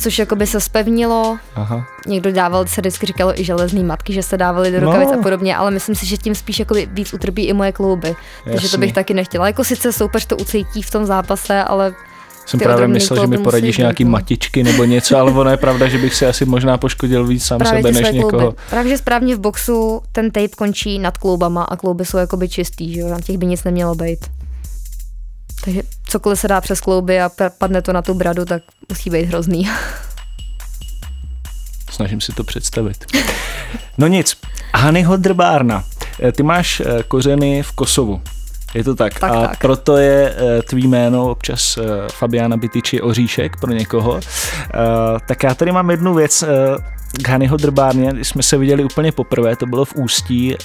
což 0.00 0.18
jako 0.18 0.36
by 0.36 0.46
se 0.46 0.60
spevnilo. 0.60 1.38
Aha. 1.54 1.86
Někdo 2.06 2.32
dával, 2.32 2.66
se 2.66 2.80
vždycky 2.80 3.06
říkalo 3.06 3.40
i 3.40 3.44
železný 3.44 3.84
matky, 3.84 4.12
že 4.12 4.22
se 4.22 4.36
dávaly 4.36 4.70
do 4.70 4.80
rukavic 4.80 5.08
no. 5.08 5.18
a 5.18 5.22
podobně, 5.22 5.56
ale 5.56 5.70
myslím 5.70 5.94
si, 5.94 6.06
že 6.06 6.16
tím 6.16 6.34
spíš 6.34 6.58
jako 6.58 6.74
víc 6.92 7.14
utrpí 7.14 7.44
i 7.44 7.52
moje 7.52 7.72
klouby. 7.72 8.08
Jasný. 8.08 8.52
Takže 8.52 8.68
to 8.68 8.78
bych 8.78 8.92
taky 8.92 9.14
nechtěla. 9.14 9.46
Jako 9.46 9.64
sice 9.64 9.92
soupeř 9.92 10.26
to 10.26 10.36
ucítí 10.36 10.82
v 10.82 10.90
tom 10.90 11.06
zápase, 11.06 11.64
ale 11.64 11.94
jsem 12.46 12.60
právě 12.60 12.88
myslel, 12.88 13.20
že 13.20 13.26
mi 13.26 13.38
poradíš 13.38 13.78
nějaký 13.78 14.04
být. 14.04 14.10
matičky 14.10 14.62
nebo 14.62 14.84
něco, 14.84 15.18
ale 15.18 15.32
ono 15.32 15.50
je 15.50 15.56
pravda, 15.56 15.88
že 15.88 15.98
bych 15.98 16.14
si 16.14 16.26
asi 16.26 16.44
možná 16.44 16.78
poškodil 16.78 17.26
víc 17.26 17.44
sám 17.44 17.58
právě 17.58 17.82
sebe 17.82 18.00
než 18.00 18.12
někoho. 18.12 18.30
Klouby. 18.30 18.56
Právě, 18.70 18.90
že 18.90 18.98
správně 18.98 19.36
v 19.36 19.40
boxu 19.40 20.00
ten 20.12 20.30
tape 20.30 20.48
končí 20.48 20.98
nad 20.98 21.18
kloubama 21.18 21.62
a 21.62 21.76
klouby 21.76 22.04
jsou 22.04 22.18
jakoby 22.18 22.48
čistý, 22.48 22.94
že 22.94 23.00
jo, 23.00 23.08
na 23.08 23.20
těch 23.20 23.38
by 23.38 23.46
nic 23.46 23.64
nemělo 23.64 23.94
být. 23.94 24.39
Takže 25.64 25.82
cokoliv 26.04 26.40
se 26.40 26.48
dá 26.48 26.60
přes 26.60 26.80
klouby 26.80 27.20
a 27.20 27.30
padne 27.58 27.82
to 27.82 27.92
na 27.92 28.02
tu 28.02 28.14
bradu, 28.14 28.44
tak 28.44 28.62
musí 28.88 29.10
být 29.10 29.24
hrozný. 29.24 29.70
Snažím 31.90 32.20
si 32.20 32.32
to 32.32 32.44
představit. 32.44 33.04
No 33.98 34.06
nic, 34.06 34.36
Hanyho 34.74 35.16
Drbárna. 35.16 35.84
Eh, 36.22 36.32
ty 36.32 36.42
máš 36.42 36.80
eh, 36.80 37.02
kořeny 37.02 37.62
v 37.62 37.72
Kosovu. 37.72 38.20
Je 38.74 38.84
to 38.84 38.94
tak. 38.94 39.18
tak 39.18 39.32
a 39.32 39.46
tak. 39.46 39.58
proto 39.58 39.96
je 39.96 40.34
eh, 40.36 40.62
tvý 40.62 40.86
jméno 40.86 41.30
občas 41.30 41.78
Fabiana 42.12 42.56
Bytyči 42.56 43.00
Oříšek 43.00 43.56
pro 43.60 43.72
někoho. 43.72 44.20
Tak 45.28 45.42
já 45.42 45.54
tady 45.54 45.72
mám 45.72 45.90
jednu 45.90 46.14
věc 46.14 46.44
k 47.22 47.28
Hanyho 47.28 47.56
Drbárně. 47.56 48.24
Jsme 48.24 48.42
se 48.42 48.58
viděli 48.58 48.84
úplně 48.84 49.12
poprvé, 49.12 49.56
to 49.56 49.66
bylo 49.66 49.84
v 49.84 49.94
Ústí. 49.94 50.56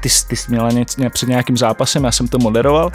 Ty, 0.00 0.08
ty 0.28 0.36
jsi 0.36 0.50
měla 0.50 0.70
něco, 0.70 1.10
před 1.10 1.28
nějakým 1.28 1.56
zápasem, 1.56 2.04
já 2.04 2.12
jsem 2.12 2.28
to 2.28 2.38
moderoval 2.38 2.92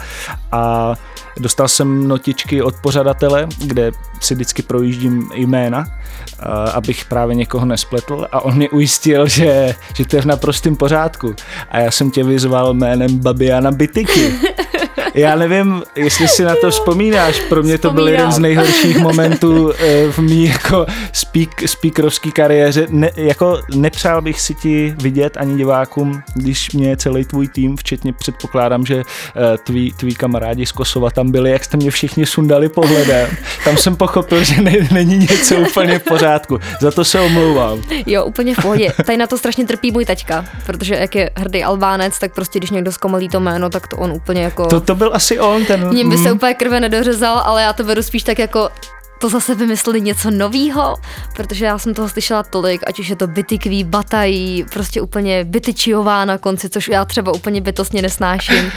a 0.52 0.94
dostal 1.36 1.68
jsem 1.68 2.08
notičky 2.08 2.62
od 2.62 2.74
pořadatele, 2.82 3.48
kde 3.64 3.92
si 4.20 4.34
vždycky 4.34 4.62
projíždím 4.62 5.30
jména, 5.34 5.84
abych 6.74 7.04
právě 7.04 7.34
někoho 7.34 7.66
nespletl 7.66 8.26
a 8.32 8.40
on 8.40 8.54
mě 8.54 8.68
ujistil, 8.68 9.28
že, 9.28 9.74
že 9.94 10.04
to 10.04 10.16
je 10.16 10.22
v 10.22 10.26
naprostém 10.26 10.76
pořádku. 10.76 11.34
A 11.70 11.78
já 11.78 11.90
jsem 11.90 12.10
tě 12.10 12.24
vyzval 12.24 12.74
jménem 12.74 13.18
Babiana 13.18 13.70
Bityky. 13.70 14.32
Já 15.16 15.36
nevím, 15.36 15.82
jestli 15.94 16.28
si 16.28 16.44
na 16.44 16.54
to 16.60 16.70
vzpomínáš, 16.70 17.40
pro 17.48 17.62
mě 17.62 17.78
to 17.78 17.90
byl 17.90 18.08
jeden 18.08 18.32
z 18.32 18.38
nejhorších 18.38 18.98
momentů 19.02 19.72
eh, 19.78 20.12
v 20.12 20.18
mý 20.18 20.44
jako 20.44 20.86
speak, 21.12 21.68
speakerovský 21.68 22.32
kariéře. 22.32 22.86
Ne, 22.90 23.10
jako 23.16 23.60
nepřál 23.74 24.22
bych 24.22 24.40
si 24.40 24.54
ti 24.54 24.94
vidět 24.98 25.36
ani 25.36 25.56
divákům, 25.56 26.22
když 26.34 26.72
mě 26.72 26.96
celý 26.96 27.24
tvůj 27.24 27.48
tým, 27.48 27.76
včetně 27.76 28.12
předpokládám, 28.12 28.86
že 28.86 28.96
eh, 28.96 29.58
tví, 29.58 29.92
tví 29.92 30.14
kamarádi 30.14 30.66
z 30.66 30.72
Kosova 30.72 31.10
tam 31.10 31.30
byli, 31.30 31.50
jak 31.50 31.64
jste 31.64 31.76
mě 31.76 31.90
všichni 31.90 32.26
sundali 32.26 32.68
pohledem. 32.68 33.28
Tam 33.64 33.76
jsem 33.76 33.96
pochopil, 33.96 34.44
že 34.44 34.62
ne, 34.62 34.72
není 34.92 35.18
něco 35.18 35.56
úplně 35.56 35.98
v 35.98 36.04
pořádku. 36.04 36.58
Za 36.80 36.90
to 36.90 37.04
se 37.04 37.20
omlouvám. 37.20 37.82
Jo, 38.06 38.24
úplně 38.24 38.54
v 38.54 38.62
pohodě. 38.62 38.92
Tady 39.04 39.16
na 39.16 39.26
to 39.26 39.38
strašně 39.38 39.66
trpí 39.66 39.92
můj 39.92 40.04
taťka, 40.04 40.44
protože 40.66 40.94
jak 40.94 41.14
je 41.14 41.30
hrdý 41.36 41.64
Albánec, 41.64 42.18
tak 42.18 42.34
prostě 42.34 42.58
když 42.58 42.70
někdo 42.70 42.92
zkomolí 42.92 43.28
to 43.28 43.40
jméno, 43.40 43.70
tak 43.70 43.86
to 43.86 43.96
on 43.96 44.12
úplně 44.12 44.42
jako... 44.42 44.66
To, 44.66 44.80
to 44.80 44.94
byl 44.94 45.05
asi 45.14 45.38
on, 45.38 45.64
ten... 45.64 45.90
Ním 45.90 46.10
by 46.10 46.18
se 46.18 46.32
úplně 46.32 46.54
krve 46.54 46.80
nedořezal, 46.80 47.42
ale 47.44 47.62
já 47.62 47.72
to 47.72 47.84
beru 47.84 48.02
spíš 48.02 48.22
tak 48.22 48.38
jako 48.38 48.68
to 49.18 49.28
zase 49.28 49.54
vymysleli 49.54 50.00
něco 50.00 50.30
novýho, 50.30 50.96
protože 51.36 51.64
já 51.64 51.78
jsem 51.78 51.94
toho 51.94 52.08
slyšela 52.08 52.42
tolik, 52.42 52.80
ať 52.86 52.98
už 52.98 53.08
je 53.08 53.16
to 53.16 53.26
bytykví, 53.26 53.84
batají, 53.84 54.64
prostě 54.72 55.00
úplně 55.00 55.44
bytyčiová 55.44 56.24
na 56.24 56.38
konci, 56.38 56.68
což 56.68 56.88
já 56.88 57.04
třeba 57.04 57.32
úplně 57.32 57.60
bytostně 57.60 58.02
nesnáším. 58.02 58.72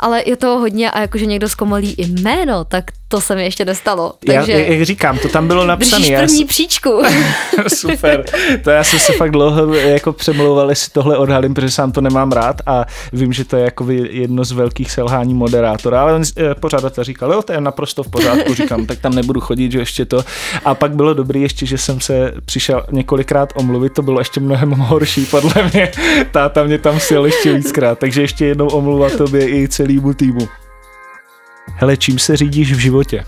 Ale 0.00 0.22
je 0.26 0.36
toho 0.36 0.58
hodně 0.58 0.90
a 0.90 1.00
jakože 1.00 1.26
někdo 1.26 1.48
zkomolí 1.48 1.94
i 1.94 2.06
jméno, 2.06 2.64
tak 2.64 2.84
to 3.08 3.20
se 3.20 3.34
mi 3.34 3.44
ještě 3.44 3.64
nestalo. 3.64 4.14
Takže 4.26 4.52
já, 4.52 4.58
jak 4.58 4.82
říkám, 4.82 5.18
to 5.18 5.28
tam 5.28 5.46
bylo 5.46 5.66
napsané. 5.66 5.98
Držíš 5.98 6.16
první 6.16 6.40
já 6.40 6.46
příčku. 6.46 7.02
Super. 7.68 8.24
To 8.64 8.70
já 8.70 8.84
jsem 8.84 8.98
se 8.98 9.12
fakt 9.12 9.30
dlouho 9.30 9.74
jako 9.74 10.12
přemlouval, 10.12 10.70
jestli 10.70 10.92
tohle 10.92 11.18
odhalím, 11.18 11.54
protože 11.54 11.70
sám 11.70 11.92
to 11.92 12.00
nemám 12.00 12.32
rád 12.32 12.56
a 12.66 12.84
vím, 13.12 13.32
že 13.32 13.44
to 13.44 13.56
je 13.56 13.64
jako 13.64 13.86
jedno 13.90 14.44
z 14.44 14.52
velkých 14.52 14.90
selhání 14.90 15.34
moderátora, 15.34 16.02
ale 16.02 16.14
on 16.14 16.22
eh, 16.36 16.54
pořádatel 16.54 17.04
říkal, 17.04 17.32
jo, 17.32 17.42
to 17.42 17.52
je 17.52 17.60
naprosto 17.60 18.02
v 18.02 18.10
pořádku, 18.10 18.54
říkám, 18.54 18.86
tak 18.86 18.98
tam 18.98 19.14
nebudu 19.14 19.40
chodit, 19.40 19.72
že 19.72 19.78
ještě 19.78 20.04
to. 20.04 20.24
A 20.64 20.74
pak 20.74 20.96
bylo 20.96 21.14
dobrý 21.14 21.42
ještě, 21.42 21.66
že 21.66 21.78
jsem 21.78 22.00
se 22.00 22.32
přišel 22.44 22.84
několikrát 22.90 23.52
omluvit, 23.54 23.92
to 23.92 24.02
bylo 24.02 24.20
ještě 24.20 24.40
mnohem 24.40 24.70
horší, 24.70 25.26
podle 25.26 25.70
mě. 25.72 25.92
Táta 26.30 26.64
mě 26.64 26.78
tam 26.78 27.00
sjel 27.00 27.26
ještě 27.26 27.52
víckrát, 27.52 27.98
takže 27.98 28.20
ještě 28.20 28.46
jednou 28.46 28.68
omluva 28.68 29.10
tobě 29.10 29.48
i 29.48 29.68
celému 29.68 30.14
týmu. 30.14 30.48
Hele, 31.80 31.96
čím 31.96 32.18
se 32.18 32.36
řídíš 32.36 32.72
v 32.72 32.78
životě? 32.78 33.24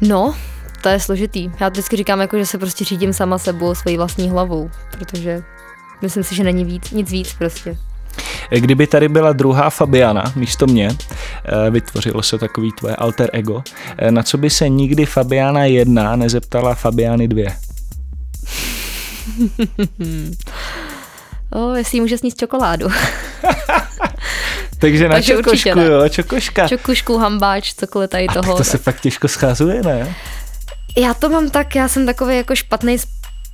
No, 0.00 0.34
to 0.82 0.88
je 0.88 1.00
složitý. 1.00 1.50
Já 1.60 1.68
vždycky 1.68 1.96
říkám, 1.96 2.20
jako, 2.20 2.38
že 2.38 2.46
se 2.46 2.58
prostě 2.58 2.84
řídím 2.84 3.12
sama 3.12 3.38
sebou, 3.38 3.74
svojí 3.74 3.96
vlastní 3.96 4.30
hlavou, 4.30 4.70
protože 4.90 5.42
myslím 6.02 6.24
si, 6.24 6.34
že 6.34 6.44
není 6.44 6.64
víc, 6.64 6.90
nic 6.90 7.10
víc 7.10 7.32
prostě. 7.32 7.76
Kdyby 8.50 8.86
tady 8.86 9.08
byla 9.08 9.32
druhá 9.32 9.70
Fabiana 9.70 10.32
místo 10.36 10.66
mě, 10.66 10.88
eh, 11.44 11.70
vytvořilo 11.70 12.22
se 12.22 12.38
takový 12.38 12.72
tvoje 12.72 12.96
alter 12.96 13.30
ego, 13.32 13.62
eh, 13.98 14.10
na 14.10 14.22
co 14.22 14.38
by 14.38 14.50
se 14.50 14.68
nikdy 14.68 15.06
Fabiana 15.06 15.64
1 15.64 16.16
nezeptala 16.16 16.74
Fabiany 16.74 17.28
2? 17.28 17.52
o, 21.52 21.74
jestli 21.74 22.00
může 22.00 22.18
sníst 22.18 22.38
čokoládu. 22.38 22.88
Takže 24.82 25.08
na 25.08 25.14
Takže 25.14 25.32
čokošku, 25.32 25.80
jo, 25.80 26.08
čokoška. 26.08 26.68
Čokošku, 26.68 27.18
hambáč, 27.18 27.74
cokoliv 27.74 28.10
tady 28.10 28.26
toho. 28.26 28.54
A 28.54 28.56
to 28.56 28.64
se 28.64 28.78
fakt 28.78 29.00
těžko 29.00 29.28
scházuje, 29.28 29.82
ne? 29.82 30.14
Já 30.96 31.14
to 31.14 31.28
mám 31.28 31.50
tak, 31.50 31.74
já 31.74 31.88
jsem 31.88 32.06
takový 32.06 32.36
jako 32.36 32.54
špatný 32.54 32.96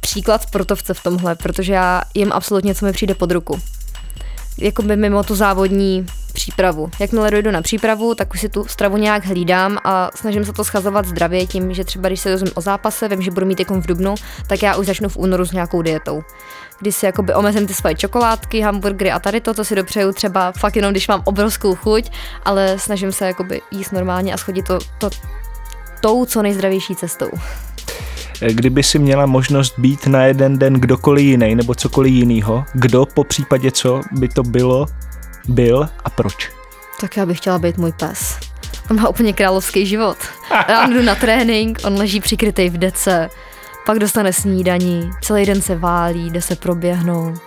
příklad 0.00 0.42
sportovce 0.42 0.94
v 0.94 1.02
tomhle, 1.02 1.34
protože 1.34 1.72
já 1.72 2.02
jim 2.14 2.32
absolutně, 2.32 2.74
co 2.74 2.86
mi 2.86 2.92
přijde 2.92 3.14
pod 3.14 3.30
ruku. 3.30 3.60
Jako 4.58 4.82
by 4.82 4.96
mimo 4.96 5.24
tu 5.24 5.34
závodní 5.34 6.06
přípravu. 6.38 6.90
Jakmile 7.00 7.30
dojdu 7.30 7.50
na 7.50 7.62
přípravu, 7.62 8.14
tak 8.14 8.34
už 8.34 8.40
si 8.40 8.48
tu 8.48 8.64
stravu 8.64 8.96
nějak 8.96 9.26
hlídám 9.26 9.78
a 9.84 10.10
snažím 10.14 10.44
se 10.44 10.52
to 10.52 10.64
schazovat 10.64 11.06
zdravě 11.06 11.46
tím, 11.46 11.74
že 11.74 11.84
třeba 11.84 12.08
když 12.08 12.20
se 12.20 12.30
dozvím 12.30 12.52
o 12.54 12.60
zápase, 12.60 13.08
vím, 13.08 13.22
že 13.22 13.30
budu 13.30 13.46
mít 13.46 13.58
jako 13.58 13.80
v 13.80 13.86
dubnu, 13.86 14.14
tak 14.46 14.62
já 14.62 14.76
už 14.76 14.86
začnu 14.86 15.08
v 15.08 15.16
únoru 15.16 15.44
s 15.44 15.52
nějakou 15.52 15.82
dietou 15.82 16.22
kdy 16.80 16.92
si 16.92 17.06
jakoby 17.06 17.34
omezím 17.34 17.66
ty 17.66 17.74
svoje 17.74 17.94
čokoládky, 17.94 18.60
hamburgery 18.60 19.10
a 19.10 19.18
tady 19.18 19.40
to, 19.40 19.54
co 19.54 19.64
si 19.64 19.74
dopřeju 19.74 20.12
třeba 20.12 20.52
fakt 20.52 20.76
jenom, 20.76 20.90
když 20.90 21.08
mám 21.08 21.22
obrovskou 21.24 21.74
chuť, 21.74 22.10
ale 22.44 22.78
snažím 22.78 23.12
se 23.12 23.26
jakoby 23.26 23.60
jíst 23.70 23.92
normálně 23.92 24.34
a 24.34 24.36
schodit 24.36 24.66
to, 24.66 24.78
to 24.98 25.10
tou 26.00 26.24
co 26.24 26.42
nejzdravější 26.42 26.94
cestou. 26.94 27.30
Kdyby 28.40 28.82
si 28.82 28.98
měla 28.98 29.26
možnost 29.26 29.78
být 29.78 30.06
na 30.06 30.24
jeden 30.24 30.58
den 30.58 30.74
kdokoliv 30.74 31.24
jiný 31.24 31.54
nebo 31.54 31.74
cokoliv 31.74 32.12
jiného, 32.12 32.64
kdo 32.74 33.06
po 33.06 33.24
případě 33.24 33.70
co 33.70 34.00
by 34.12 34.28
to 34.28 34.42
bylo, 34.42 34.86
byl 35.48 35.88
a 36.04 36.10
proč? 36.10 36.50
Tak 37.00 37.16
já 37.16 37.26
bych 37.26 37.38
chtěla 37.38 37.58
být 37.58 37.78
můj 37.78 37.92
pes. 37.92 38.38
On 38.90 39.00
má 39.00 39.08
úplně 39.08 39.32
královský 39.32 39.86
život. 39.86 40.16
Já 40.68 40.86
jdu 40.86 41.02
na 41.02 41.14
trénink, 41.14 41.78
on 41.84 41.94
leží 41.98 42.20
přikrytý 42.20 42.70
v 42.70 42.78
dece, 42.78 43.28
pak 43.86 43.98
dostane 43.98 44.32
snídaní, 44.32 45.10
celý 45.22 45.46
den 45.46 45.62
se 45.62 45.76
válí, 45.76 46.30
jde 46.30 46.42
se 46.42 46.56
proběhnout, 46.56 47.40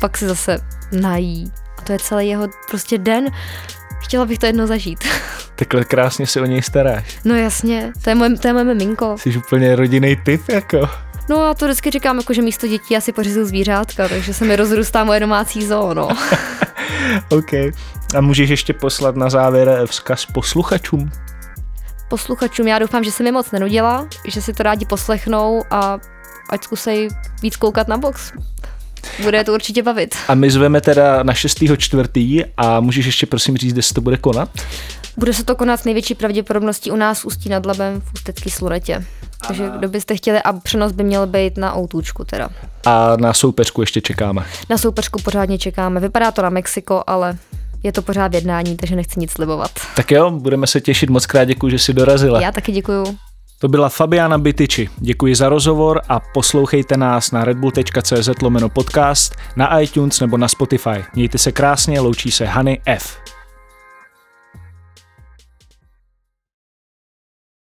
pak 0.00 0.16
se 0.16 0.28
zase 0.28 0.58
nají. 0.92 1.52
A 1.78 1.82
to 1.82 1.92
je 1.92 1.98
celý 1.98 2.28
jeho 2.28 2.48
prostě 2.70 2.98
den. 2.98 3.26
Chtěla 4.00 4.26
bych 4.26 4.38
to 4.38 4.46
jedno 4.46 4.66
zažít. 4.66 5.04
Takhle 5.56 5.84
krásně 5.84 6.26
se 6.26 6.40
o 6.40 6.44
něj 6.44 6.62
staráš. 6.62 7.18
No 7.24 7.34
jasně, 7.34 7.92
to 8.02 8.10
je 8.10 8.14
moje, 8.14 8.38
to 8.38 8.46
je 8.48 8.52
moje 8.52 8.64
miminko. 8.64 9.16
Jsi 9.18 9.36
úplně 9.36 9.76
rodinný 9.76 10.16
typ 10.16 10.48
jako. 10.48 10.88
No 11.30 11.42
a 11.42 11.54
to 11.54 11.64
vždycky 11.64 11.90
říkám, 11.90 12.16
jako, 12.16 12.32
že 12.32 12.42
místo 12.42 12.68
dětí 12.68 12.94
já 12.94 13.00
si 13.00 13.12
pořizu 13.12 13.44
zvířátka, 13.44 14.08
takže 14.08 14.34
se 14.34 14.44
mi 14.44 14.56
rozrůstá 14.56 15.04
moje 15.04 15.20
domácí 15.20 15.66
zóno. 15.66 16.08
OK. 17.30 17.52
A 18.16 18.20
můžeš 18.20 18.50
ještě 18.50 18.72
poslat 18.72 19.16
na 19.16 19.30
závěr 19.30 19.82
vzkaz 19.86 20.26
posluchačům? 20.26 21.10
posluchačům. 22.08 22.68
Já 22.68 22.78
doufám, 22.78 23.04
že 23.04 23.12
se 23.12 23.22
mi 23.22 23.32
moc 23.32 23.50
nenudila, 23.50 24.08
že 24.28 24.42
si 24.42 24.52
to 24.52 24.62
rádi 24.62 24.86
poslechnou 24.86 25.64
a 25.70 25.98
ať 26.50 26.64
zkusej 26.64 27.08
víc 27.42 27.56
koukat 27.56 27.88
na 27.88 27.98
box. 27.98 28.32
Bude 29.22 29.44
to 29.44 29.54
určitě 29.54 29.82
bavit. 29.82 30.14
A 30.28 30.34
my 30.34 30.50
zveme 30.50 30.80
teda 30.80 31.22
na 31.22 31.34
6. 31.34 31.58
čtvrtý 31.76 32.44
a 32.56 32.80
můžeš 32.80 33.06
ještě 33.06 33.26
prosím 33.26 33.56
říct, 33.56 33.72
kde 33.72 33.82
se 33.82 33.94
to 33.94 34.00
bude 34.00 34.16
konat? 34.16 34.50
Bude 35.16 35.32
se 35.32 35.44
to 35.44 35.56
konat 35.56 35.80
s 35.80 35.84
největší 35.84 36.14
pravděpodobností 36.14 36.90
u 36.90 36.96
nás 36.96 37.24
Ústí 37.24 37.48
nad 37.48 37.66
Labem 37.66 38.00
v 38.00 38.14
Ústecký 38.14 38.50
Slunetě. 38.50 39.04
Takže 39.46 39.70
kdo 39.78 39.88
byste 39.88 40.16
chtěli, 40.16 40.42
a 40.42 40.52
přenos 40.52 40.92
by 40.92 41.04
měl 41.04 41.26
být 41.26 41.56
na 41.58 41.76
Outůčku 41.76 42.24
teda. 42.24 42.48
A 42.86 43.16
na 43.16 43.32
soupeřku 43.32 43.80
ještě 43.80 44.00
čekáme. 44.00 44.44
Na 44.70 44.78
soupeřku 44.78 45.22
pořádně 45.22 45.58
čekáme. 45.58 46.00
Vypadá 46.00 46.30
to 46.30 46.42
na 46.42 46.50
Mexiko, 46.50 47.04
ale 47.06 47.36
je 47.82 47.92
to 47.92 48.02
pořád 48.02 48.34
jednání, 48.34 48.76
takže 48.76 48.96
nechci 48.96 49.20
nic 49.20 49.32
slibovat. 49.32 49.70
Tak 49.96 50.10
jo, 50.10 50.30
budeme 50.30 50.66
se 50.66 50.80
těšit. 50.80 51.10
Moc 51.10 51.26
krát 51.26 51.44
děkuji, 51.44 51.70
že 51.70 51.78
jsi 51.78 51.92
dorazila. 51.92 52.40
Já 52.40 52.52
taky 52.52 52.72
děkuju. 52.72 53.18
To 53.58 53.68
byla 53.68 53.88
Fabiana 53.88 54.38
Bytyči. 54.38 54.88
Děkuji 54.96 55.34
za 55.34 55.48
rozhovor 55.48 56.00
a 56.08 56.20
poslouchejte 56.34 56.96
nás 56.96 57.30
na 57.30 57.44
redbull.cz 57.44 58.28
lomeno 58.42 58.68
podcast, 58.68 59.34
na 59.56 59.80
iTunes 59.80 60.20
nebo 60.20 60.36
na 60.36 60.48
Spotify. 60.48 61.04
Mějte 61.14 61.38
se 61.38 61.52
krásně, 61.52 62.00
loučí 62.00 62.30
se 62.30 62.44
Hany 62.44 62.80
F. 62.86 63.18